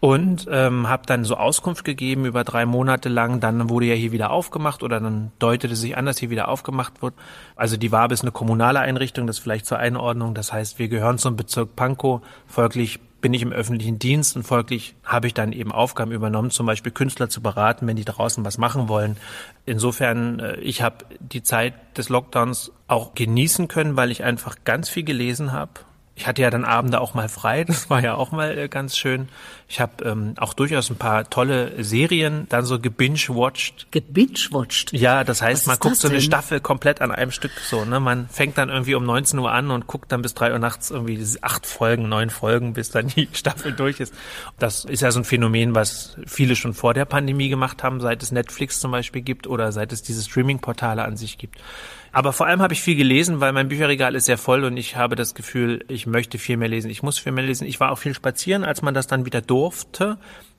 und 0.05 0.47
ähm, 0.51 0.87
habe 0.87 1.05
dann 1.07 1.25
so 1.25 1.39
Auskunft 1.39 1.83
gegeben 1.83 2.27
über 2.27 2.45
drei 2.45 2.67
Monate 2.67 3.09
lang. 3.09 3.41
Dann 3.41 3.71
wurde 3.71 3.87
ja 3.87 3.95
hier 3.95 4.13
wieder 4.13 4.33
aufgemacht 4.33 4.83
oder 4.83 5.01
dann 5.01 5.33
deutete 5.39 5.77
sich 5.77 5.97
an, 5.97 6.05
dass 6.05 6.19
hier 6.19 6.29
wieder 6.29 6.49
aufgemacht 6.49 7.01
wird. 7.01 7.15
Also 7.57 7.79
die 7.79 7.91
Wabe 7.91 8.13
ist 8.13 8.21
eine 8.21 8.31
kommunale 8.31 8.81
Einrichtung, 8.81 9.27
das 9.27 9.39
vielleicht 9.39 9.65
zur 9.65 9.79
Einordnung. 9.79 10.35
Das 10.35 10.53
heißt, 10.53 10.79
wir 10.79 10.89
gehören 10.89 11.17
zum 11.17 11.37
Bezirk 11.37 11.75
Pankow. 11.75 12.21
Folglich 12.47 13.01
bin 13.25 13.33
ich 13.33 13.41
im 13.41 13.55
öffentlichen 13.55 13.99
Dienst 13.99 14.37
und 14.37 14.43
folglich 14.43 14.97
habe 15.03 15.29
ich 15.29 15.33
dann 15.33 15.53
eben 15.53 15.73
Aufgaben 15.73 16.13
übernommen, 16.13 16.51
zum 16.51 16.67
Beispiel 16.67 16.93
Künstler 16.93 17.31
zu 17.31 17.41
beraten, 17.41 17.87
wenn 17.87 17.97
die 17.97 18.05
draußen 18.05 18.45
was 18.45 18.59
machen 18.59 18.87
wollen. 18.87 19.17
Insofern, 19.65 20.41
äh, 20.41 20.57
ich 20.61 20.83
habe 20.83 21.07
die 21.21 21.43
Zeit 21.43 21.73
des 21.97 22.11
Lockdowns 22.11 22.71
auch 22.87 23.15
genießen 23.15 23.67
können, 23.67 23.97
weil 23.97 24.11
ich 24.11 24.25
einfach 24.25 24.57
ganz 24.65 24.91
viel 24.91 25.05
gelesen 25.05 25.53
habe 25.53 25.73
ich 26.17 26.29
hatte 26.29 26.43
ja 26.43 26.51
dann 26.51 26.65
Abende 26.65 27.01
auch 27.01 27.15
mal 27.15 27.29
frei, 27.29 27.65
das 27.65 27.91
war 27.91 28.01
ja 28.01 28.15
auch 28.15 28.31
mal 28.31 28.57
äh, 28.57 28.69
ganz 28.69 28.97
schön. 28.97 29.29
Ich 29.67 29.81
habe 29.81 30.05
ähm, 30.05 30.35
auch 30.37 30.55
durchaus 30.55 30.91
ein 30.91 30.97
paar 30.97 31.29
tolle 31.29 31.83
Serien 31.83 32.47
dann 32.51 32.65
so 32.65 32.79
gebinge-watched. 32.79 33.91
Gebinge-watched? 33.91 34.93
Ja, 34.93 35.25
das 35.25 35.43
heißt, 35.43 35.67
man 35.67 35.79
guckt 35.79 35.97
so 35.97 36.09
eine 36.09 36.21
Staffel 36.21 36.61
komplett 36.61 37.01
an 37.01 37.11
einem 37.11 37.33
Stück 37.33 37.51
so. 37.69 37.85
Ne? 37.85 37.99
Man 37.99 38.29
fängt 38.29 38.59
dann 38.59 38.69
irgendwie 38.69 38.95
um 38.95 39.05
19 39.05 39.39
Uhr 39.41 39.51
an 39.51 39.73
und 39.73 39.89
guckt 39.89 40.13
dann 40.13 40.23
bis 40.23 40.35
drei 40.35 40.53
Uhr 40.53 40.59
nachts 40.61 40.91
irgendwie 40.93 41.21
acht 41.41 41.67
Folgen, 41.67 42.09
neun 42.09 42.31
Folgen, 42.31 42.75
bis 42.75 42.91
dann 42.91 43.09
die 43.09 43.29
Staffel 43.33 43.73
durch 43.73 43.99
ist. 43.99 44.15
Das 44.59 44.85
ist 44.85 45.01
ja 45.01 45.11
so 45.11 45.21
ein 45.21 45.25
Phänomen, 45.25 45.75
was 45.75 46.17
viele 46.27 46.55
schon 46.55 46.75
vor 46.75 46.95
der 46.95 47.07
Pandemie 47.07 47.49
gemacht 47.49 47.83
haben, 47.83 48.01
seit 48.01 48.23
es 48.23 48.31
Netflix 48.31 48.79
zum 48.79 48.93
Beispiel 48.93 49.23
gibt 49.23 49.49
oder 49.49 49.73
seit 49.73 49.93
es 49.93 50.03
diese 50.03 50.23
Streaming-Portale 50.23 51.05
an 51.05 51.17
sich 51.17 51.39
gibt. 51.39 51.59
Aber 52.15 52.33
vor 52.33 52.47
allem 52.47 52.63
habe 52.63 52.73
ich 52.73 52.81
viel 52.81 52.95
gelesen, 52.95 53.41
weil 53.41 53.53
mein 53.53 53.69
Bücherregal 53.69 54.15
ist 54.15 54.27
sehr 54.27 54.39
voll 54.39 54.65
und 54.65 54.77
ich 54.77 54.97
habe 54.97 55.17
das 55.17 55.35
Gefühl, 55.35 55.85
ich 55.89 56.07
möchte 56.07 56.39
viel 56.39 56.57
mehr 56.57 56.69
lesen. 56.69 56.89
Ich 56.89 57.03
muss 57.03 57.19
viel 57.19 57.33
mehr 57.33 57.45
lesen. 57.45 57.67
Ich 57.67 57.81
war 57.81 57.91
auch 57.91 57.99
viel 57.99 58.15
spazieren, 58.15 58.63
als 58.63 58.83
man 58.83 58.95
das 58.95 59.09
dann 59.09 59.27
wieder 59.27 59.41
durfte. 59.41 60.17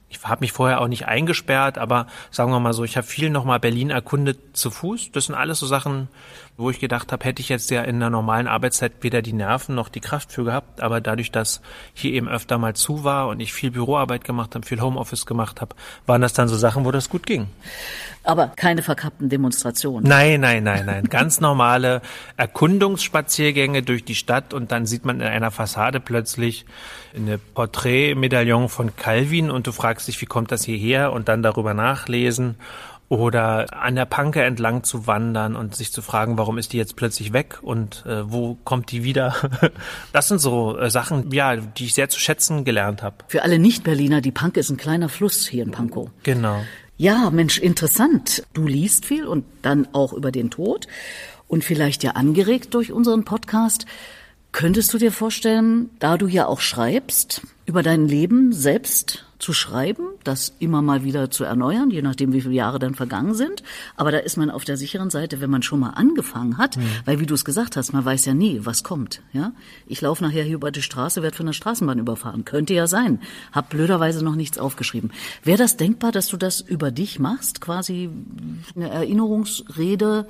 Ich 0.10 0.22
habe 0.24 0.42
mich 0.42 0.52
vorher 0.52 0.82
auch 0.82 0.88
nicht 0.90 1.08
eingesperrt, 1.08 1.78
aber 1.78 2.08
sagen 2.30 2.52
wir 2.52 2.60
mal 2.60 2.74
so, 2.74 2.84
ich 2.84 2.98
habe 2.98 3.08
viel 3.08 3.30
nochmal 3.30 3.60
Berlin 3.60 3.90
erkundet 3.90 4.58
zu 4.58 4.70
Fuß. 4.70 5.12
Das 5.14 5.26
sind 5.26 5.36
alles 5.36 5.60
so 5.60 5.66
Sachen, 5.66 6.10
wo 6.58 6.70
ich 6.70 6.80
gedacht 6.80 7.12
habe, 7.12 7.26
hätte 7.26 7.42
ich 7.42 7.50
jetzt 7.50 7.70
ja 7.70 7.82
in 7.82 8.00
der 8.00 8.10
normalen 8.10 8.48
Arbeitszeit 8.48 8.94
weder 9.02 9.22
die 9.22 9.34
Nerven 9.34 9.76
noch 9.76 9.90
die 9.90 10.00
Kraft 10.00 10.32
für 10.32 10.46
gehabt. 10.46 10.82
Aber 10.82 11.02
dadurch, 11.02 11.32
dass 11.32 11.62
hier 11.94 12.14
eben 12.14 12.30
öfter 12.30 12.58
mal 12.58 12.76
zu 12.76 13.04
war 13.04 13.28
und 13.28 13.42
ich 13.42 13.54
viel 13.54 13.72
Büroarbeit 13.72 14.24
gemacht 14.24 14.56
habe, 14.56 14.66
viel 14.66 14.80
Homeoffice 14.80 15.26
gemacht 15.26 15.60
habe, 15.60 15.76
waren 16.06 16.22
das 16.22 16.34
dann 16.34 16.48
so 16.48 16.56
Sachen, 16.56 16.86
wo 16.86 16.92
das 16.92 17.10
gut 17.10 17.26
ging. 17.26 17.48
Aber 18.24 18.48
keine 18.56 18.82
verkappten 18.82 19.30
Demonstrationen. 19.30 20.08
Nein, 20.08 20.40
nein, 20.40 20.64
nein, 20.64 20.86
nein. 20.86 21.04
Ganz 21.06 21.42
normale 21.42 22.02
Erkundungsspaziergänge 22.38 23.84
durch 23.84 24.06
die 24.06 24.16
Stadt 24.16 24.54
und 24.54 24.72
dann 24.72 24.86
sieht 24.86 25.06
man 25.06 25.20
in 25.20 25.28
einer 25.28 25.52
Fassade 25.52 26.00
plötzlich 26.00 26.66
eine 27.16 27.38
Porträtmedaillon 27.38 28.70
von 28.70 28.96
Calvin 28.96 29.52
und 29.52 29.68
du 29.68 29.72
fragst 29.72 30.08
dich, 30.08 30.20
wie 30.22 30.26
kommt 30.26 30.52
das 30.52 30.64
hierher 30.64 31.12
und 31.12 31.28
dann 31.28 31.44
darüber 31.44 31.74
nachlesen 31.74 32.56
oder 33.08 33.74
an 33.74 33.96
der 33.96 34.06
Panke 34.06 34.44
entlang 34.44 34.84
zu 34.84 35.06
wandern 35.08 35.56
und 35.56 35.76
sich 35.76 35.92
zu 35.92 36.02
fragen, 36.02 36.38
warum 36.38 36.58
ist 36.58 36.74
die 36.74 36.78
jetzt 36.78 36.96
plötzlich 36.96 37.34
weg 37.34 37.60
und 37.62 38.04
äh, 38.06 38.32
wo 38.32 38.58
kommt 38.64 38.92
die 38.92 39.04
wieder? 39.04 39.36
Das 40.14 40.28
sind 40.28 40.40
so 40.40 40.78
äh, 40.78 40.90
Sachen, 40.90 41.32
ja, 41.32 41.56
die 41.56 41.86
ich 41.86 41.94
sehr 41.94 42.10
zu 42.10 42.20
schätzen 42.20 42.64
gelernt 42.64 43.04
habe. 43.04 43.18
Für 43.28 43.44
alle 43.44 43.60
Nicht-Berliner, 43.60 44.22
die 44.22 44.32
Panke 44.32 44.60
ist 44.60 44.70
ein 44.70 44.78
kleiner 44.78 45.10
Fluss 45.10 45.46
hier 45.48 45.64
in 45.64 45.72
Pankow. 45.72 46.10
Genau. 46.24 46.62
Ja, 46.98 47.30
Mensch, 47.30 47.58
interessant. 47.58 48.44
Du 48.54 48.66
liest 48.66 49.06
viel 49.06 49.28
und 49.28 49.46
dann 49.62 49.88
auch 49.92 50.14
über 50.14 50.32
den 50.32 50.50
Tod 50.50 50.88
und 51.48 51.64
vielleicht 51.64 52.04
ja 52.04 52.12
angeregt 52.12 52.74
durch 52.74 52.92
unseren 52.92 53.26
Podcast. 53.26 53.86
Könntest 54.52 54.94
du 54.94 54.98
dir 54.98 55.12
vorstellen, 55.12 55.90
da 56.00 56.18
du 56.18 56.28
ja 56.28 56.48
auch 56.48 56.62
schreibst, 56.62 57.42
über 57.66 57.84
dein 57.84 58.08
Leben 58.08 58.54
selbst 58.54 59.26
zu 59.38 59.52
schreiben, 59.52 60.08
das 60.28 60.54
immer 60.60 60.82
mal 60.82 61.04
wieder 61.04 61.32
zu 61.32 61.44
erneuern, 61.44 61.92
je 61.92 62.02
nachdem, 62.02 62.34
wie 62.34 62.42
viele 62.42 62.54
Jahre 62.54 62.80
dann 62.80 62.96
vergangen 62.96 63.34
sind. 63.34 63.64
Aber 63.96 64.12
da 64.12 64.18
ist 64.18 64.38
man 64.38 64.50
auf 64.50 64.66
der 64.66 64.78
sicheren 64.78 65.10
Seite, 65.10 65.42
wenn 65.42 65.50
man 65.50 65.64
schon 65.64 65.80
mal 65.80 65.92
angefangen 65.92 66.58
hat, 66.58 66.78
mhm. 66.78 66.84
weil 67.06 67.20
wie 67.20 67.26
du 67.26 67.34
es 67.34 67.46
gesagt 67.46 67.78
hast, 67.78 67.94
man 67.94 68.06
weiß 68.06 68.26
ja 68.26 68.34
nie, 68.34 68.62
was 68.64 68.84
kommt. 68.84 69.22
Ja, 69.34 69.54
ich 69.88 70.02
laufe 70.02 70.24
nachher 70.24 70.44
hier 70.44 70.56
über 70.56 70.72
die 70.72 70.82
Straße, 70.82 71.22
werde 71.22 71.38
von 71.38 71.46
der 71.46 71.54
Straßenbahn 71.54 72.00
überfahren, 72.00 72.46
könnte 72.46 72.74
ja 72.74 72.88
sein. 72.88 73.20
Hab 73.52 73.70
blöderweise 73.70 74.24
noch 74.24 74.36
nichts 74.36 74.58
aufgeschrieben. 74.58 75.12
Wäre 75.44 75.58
das 75.58 75.78
denkbar, 75.78 76.12
dass 76.12 76.28
du 76.28 76.38
das 76.38 76.62
über 76.62 76.92
dich 76.92 77.20
machst, 77.20 77.62
quasi 77.62 78.10
eine 78.76 78.90
Erinnerungsrede 78.90 80.28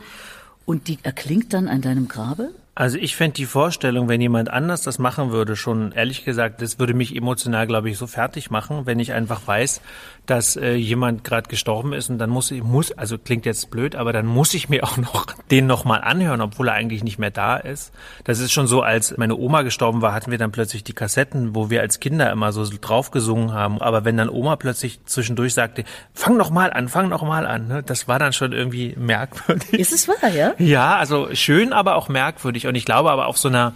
und 0.65 0.87
die 0.87 0.99
erklingt 1.03 1.53
dann 1.53 1.67
an 1.67 1.81
deinem 1.81 2.07
Grabe? 2.07 2.51
Also 2.77 2.97
ich 2.97 3.15
fände 3.15 3.35
die 3.35 3.45
Vorstellung, 3.45 4.09
wenn 4.09 4.19
jemand 4.19 4.51
anders 4.51 4.81
das 4.81 4.99
machen 4.99 5.31
würde, 5.31 5.55
schon 5.55 5.93
ehrlich 5.93 6.25
gesagt, 6.25 6.61
das 6.61 6.77
würde 6.77 6.93
mich 6.93 7.15
emotional, 7.15 7.67
glaube 7.67 7.89
ich, 7.89 7.97
so 7.97 8.05
fertig 8.05 8.51
machen, 8.51 8.85
wenn 8.85 8.99
ich 8.99 9.13
einfach 9.13 9.47
weiß, 9.47 9.79
dass 10.25 10.57
äh, 10.57 10.73
jemand 10.73 11.23
gerade 11.23 11.47
gestorben 11.47 11.93
ist 11.93 12.09
und 12.09 12.17
dann 12.17 12.29
muss 12.29 12.51
ich, 12.51 12.63
muss, 12.63 12.91
also 12.91 13.17
klingt 13.17 13.45
jetzt 13.45 13.71
blöd, 13.71 13.95
aber 13.95 14.11
dann 14.11 14.25
muss 14.25 14.53
ich 14.53 14.67
mir 14.67 14.83
auch 14.85 14.97
noch 14.97 15.27
den 15.51 15.67
nochmal 15.67 16.01
anhören, 16.01 16.41
obwohl 16.41 16.67
er 16.67 16.73
eigentlich 16.73 17.03
nicht 17.03 17.17
mehr 17.17 17.31
da 17.31 17.55
ist. 17.55 17.93
Das 18.25 18.39
ist 18.39 18.51
schon 18.51 18.67
so, 18.67 18.81
als 18.81 19.17
meine 19.17 19.37
Oma 19.37 19.61
gestorben 19.61 20.01
war, 20.01 20.13
hatten 20.13 20.31
wir 20.31 20.37
dann 20.37 20.51
plötzlich 20.51 20.83
die 20.83 20.93
Kassetten, 20.93 21.55
wo 21.55 21.69
wir 21.69 21.79
als 21.79 22.01
Kinder 22.01 22.29
immer 22.29 22.51
so 22.51 22.65
drauf 22.81 23.11
gesungen 23.11 23.53
haben. 23.53 23.81
Aber 23.81 24.03
wenn 24.03 24.17
dann 24.17 24.29
Oma 24.29 24.57
plötzlich 24.57 24.99
zwischendurch 25.05 25.53
sagte, 25.53 25.85
fang 26.13 26.35
noch 26.35 26.49
mal 26.49 26.73
an, 26.73 26.89
fang 26.89 27.07
noch 27.07 27.23
mal 27.23 27.45
an, 27.45 27.67
ne, 27.67 27.83
das 27.83 28.09
war 28.09 28.19
dann 28.19 28.33
schon 28.33 28.51
irgendwie 28.51 28.95
merkwürdig. 28.97 29.73
Ist 29.73 29.93
es 29.93 30.09
wahr, 30.09 30.29
ja? 30.29 30.53
Ja, 30.57 30.97
also 30.97 31.29
schön, 31.33 31.71
aber 31.71 31.95
auch 31.95 32.09
merkwürdig. 32.09 32.64
Und 32.67 32.75
ich 32.75 32.85
glaube 32.85 33.11
aber 33.11 33.27
auf 33.27 33.37
so 33.37 33.47
einer 33.47 33.73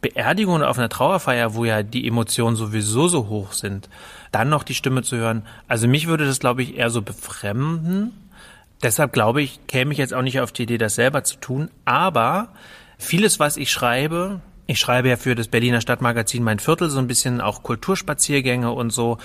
Beerdigung 0.00 0.56
oder 0.56 0.70
auf 0.70 0.78
einer 0.78 0.88
Trauerfeier, 0.88 1.54
wo 1.54 1.64
ja 1.64 1.82
die 1.82 2.06
Emotionen 2.06 2.56
sowieso 2.56 3.08
so 3.08 3.28
hoch 3.28 3.52
sind, 3.52 3.88
dann 4.30 4.48
noch 4.48 4.62
die 4.62 4.74
Stimme 4.74 5.02
zu 5.02 5.16
hören. 5.16 5.44
Also 5.66 5.88
mich 5.88 6.06
würde 6.06 6.26
das, 6.26 6.38
glaube 6.38 6.62
ich, 6.62 6.76
eher 6.76 6.90
so 6.90 7.02
befremden. 7.02 8.12
Deshalb 8.82 9.12
glaube 9.12 9.42
ich, 9.42 9.66
käme 9.66 9.92
ich 9.92 9.98
jetzt 9.98 10.14
auch 10.14 10.22
nicht 10.22 10.40
auf 10.40 10.52
die 10.52 10.62
Idee, 10.62 10.78
das 10.78 10.94
selber 10.94 11.24
zu 11.24 11.36
tun. 11.38 11.70
Aber 11.84 12.48
vieles, 12.96 13.40
was 13.40 13.56
ich 13.56 13.72
schreibe, 13.72 14.40
ich 14.66 14.78
schreibe 14.78 15.08
ja 15.08 15.16
für 15.16 15.34
das 15.34 15.48
Berliner 15.48 15.80
Stadtmagazin 15.80 16.44
Mein 16.44 16.60
Viertel 16.60 16.90
so 16.90 16.98
ein 16.98 17.08
bisschen 17.08 17.40
auch 17.40 17.62
Kulturspaziergänge 17.62 18.70
und 18.70 18.90
so 18.90 19.18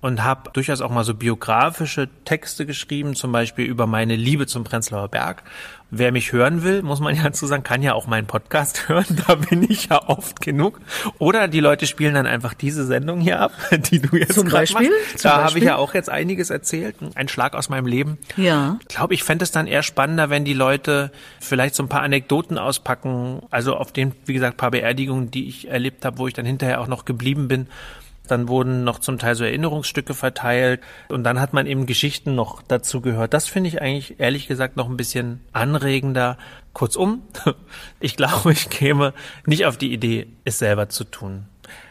und 0.00 0.22
habe 0.22 0.50
durchaus 0.52 0.80
auch 0.80 0.90
mal 0.90 1.04
so 1.04 1.14
biografische 1.14 2.08
Texte 2.24 2.66
geschrieben, 2.66 3.14
zum 3.14 3.32
Beispiel 3.32 3.64
über 3.64 3.86
meine 3.86 4.16
Liebe 4.16 4.46
zum 4.46 4.64
Prenzlauer 4.64 5.08
Berg. 5.08 5.42
Wer 5.90 6.10
mich 6.10 6.32
hören 6.32 6.64
will, 6.64 6.82
muss 6.82 6.98
man 6.98 7.14
ja 7.16 7.22
dazu 7.22 7.46
sagen, 7.46 7.62
kann 7.62 7.82
ja 7.82 7.94
auch 7.94 8.06
meinen 8.06 8.26
Podcast 8.26 8.88
hören. 8.88 9.06
Da 9.26 9.36
bin 9.36 9.62
ich 9.68 9.86
ja 9.88 10.08
oft 10.08 10.40
genug. 10.40 10.80
Oder 11.18 11.48
die 11.48 11.60
Leute 11.60 11.86
spielen 11.86 12.14
dann 12.14 12.26
einfach 12.26 12.54
diese 12.54 12.84
Sendung 12.84 13.20
hier 13.20 13.40
ab, 13.40 13.52
die 13.90 14.00
du 14.00 14.16
jetzt 14.16 14.34
Zum 14.34 14.48
Beispiel? 14.48 14.90
Machst. 14.90 15.24
Da 15.24 15.44
habe 15.44 15.58
ich 15.58 15.64
ja 15.64 15.76
auch 15.76 15.94
jetzt 15.94 16.10
einiges 16.10 16.50
erzählt. 16.50 16.96
Ein 17.14 17.28
Schlag 17.28 17.54
aus 17.54 17.68
meinem 17.68 17.86
Leben. 17.86 18.18
Ja. 18.36 18.78
Ich 18.82 18.88
glaube, 18.88 19.14
ich 19.14 19.22
fände 19.22 19.44
es 19.44 19.52
dann 19.52 19.66
eher 19.66 19.82
spannender, 19.82 20.28
wenn 20.28 20.44
die 20.44 20.54
Leute 20.54 21.12
vielleicht 21.40 21.74
so 21.74 21.82
ein 21.82 21.88
paar 21.88 22.02
Anekdoten 22.02 22.58
auspacken. 22.58 23.42
Also 23.50 23.76
auf 23.76 23.92
den, 23.92 24.12
wie 24.24 24.34
gesagt, 24.34 24.56
paar 24.56 24.72
Beerdigungen, 24.72 25.30
die 25.30 25.48
ich 25.48 25.68
erlebt 25.68 26.04
habe, 26.04 26.18
wo 26.18 26.26
ich 26.26 26.34
dann 26.34 26.46
hinterher 26.46 26.80
auch 26.80 26.88
noch 26.88 27.04
geblieben 27.04 27.48
bin 27.48 27.68
dann 28.26 28.48
wurden 28.48 28.84
noch 28.84 28.98
zum 28.98 29.18
Teil 29.18 29.34
so 29.34 29.44
Erinnerungsstücke 29.44 30.14
verteilt 30.14 30.80
und 31.08 31.24
dann 31.24 31.40
hat 31.40 31.52
man 31.52 31.66
eben 31.66 31.86
Geschichten 31.86 32.34
noch 32.34 32.62
dazu 32.62 33.00
gehört. 33.00 33.34
Das 33.34 33.46
finde 33.46 33.68
ich 33.68 33.80
eigentlich 33.80 34.18
ehrlich 34.18 34.48
gesagt 34.48 34.76
noch 34.76 34.88
ein 34.88 34.96
bisschen 34.96 35.40
anregender. 35.52 36.38
Kurzum, 36.72 37.22
ich 38.00 38.16
glaube, 38.16 38.52
ich 38.52 38.68
käme 38.70 39.14
nicht 39.46 39.66
auf 39.66 39.76
die 39.76 39.92
Idee, 39.92 40.26
es 40.44 40.58
selber 40.58 40.88
zu 40.88 41.04
tun. 41.04 41.46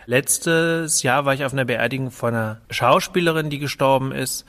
Letztes 0.06 1.04
Jahr 1.04 1.26
war 1.26 1.34
ich 1.34 1.44
auf 1.44 1.54
einer 1.54 1.66
Beerdigung 1.66 2.12
von 2.12 2.34
einer 2.34 2.62
Schauspielerin, 2.70 3.50
die 3.50 3.60
gestorben 3.60 4.12
ist, 4.12 4.46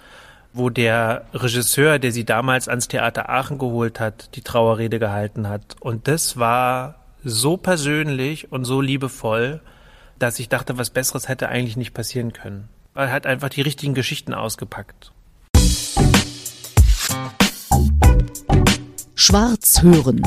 wo 0.52 0.70
der 0.70 1.26
Regisseur, 1.32 1.98
der 1.98 2.12
sie 2.12 2.24
damals 2.24 2.68
ans 2.68 2.88
Theater 2.88 3.28
Aachen 3.28 3.58
geholt 3.58 4.00
hat, 4.00 4.34
die 4.36 4.42
Trauerrede 4.42 4.98
gehalten 4.98 5.48
hat. 5.48 5.76
Und 5.80 6.08
das 6.08 6.38
war 6.38 6.96
so 7.24 7.56
persönlich 7.56 8.52
und 8.52 8.64
so 8.64 8.80
liebevoll 8.80 9.60
dass 10.18 10.38
ich 10.38 10.48
dachte, 10.48 10.78
was 10.78 10.90
Besseres 10.90 11.28
hätte 11.28 11.48
eigentlich 11.48 11.76
nicht 11.76 11.94
passieren 11.94 12.32
können. 12.32 12.68
Er 12.94 13.12
hat 13.12 13.26
einfach 13.26 13.50
die 13.50 13.62
richtigen 13.62 13.94
Geschichten 13.94 14.32
ausgepackt. 14.32 15.12
Schwarz 19.14 19.82
hören. 19.82 20.22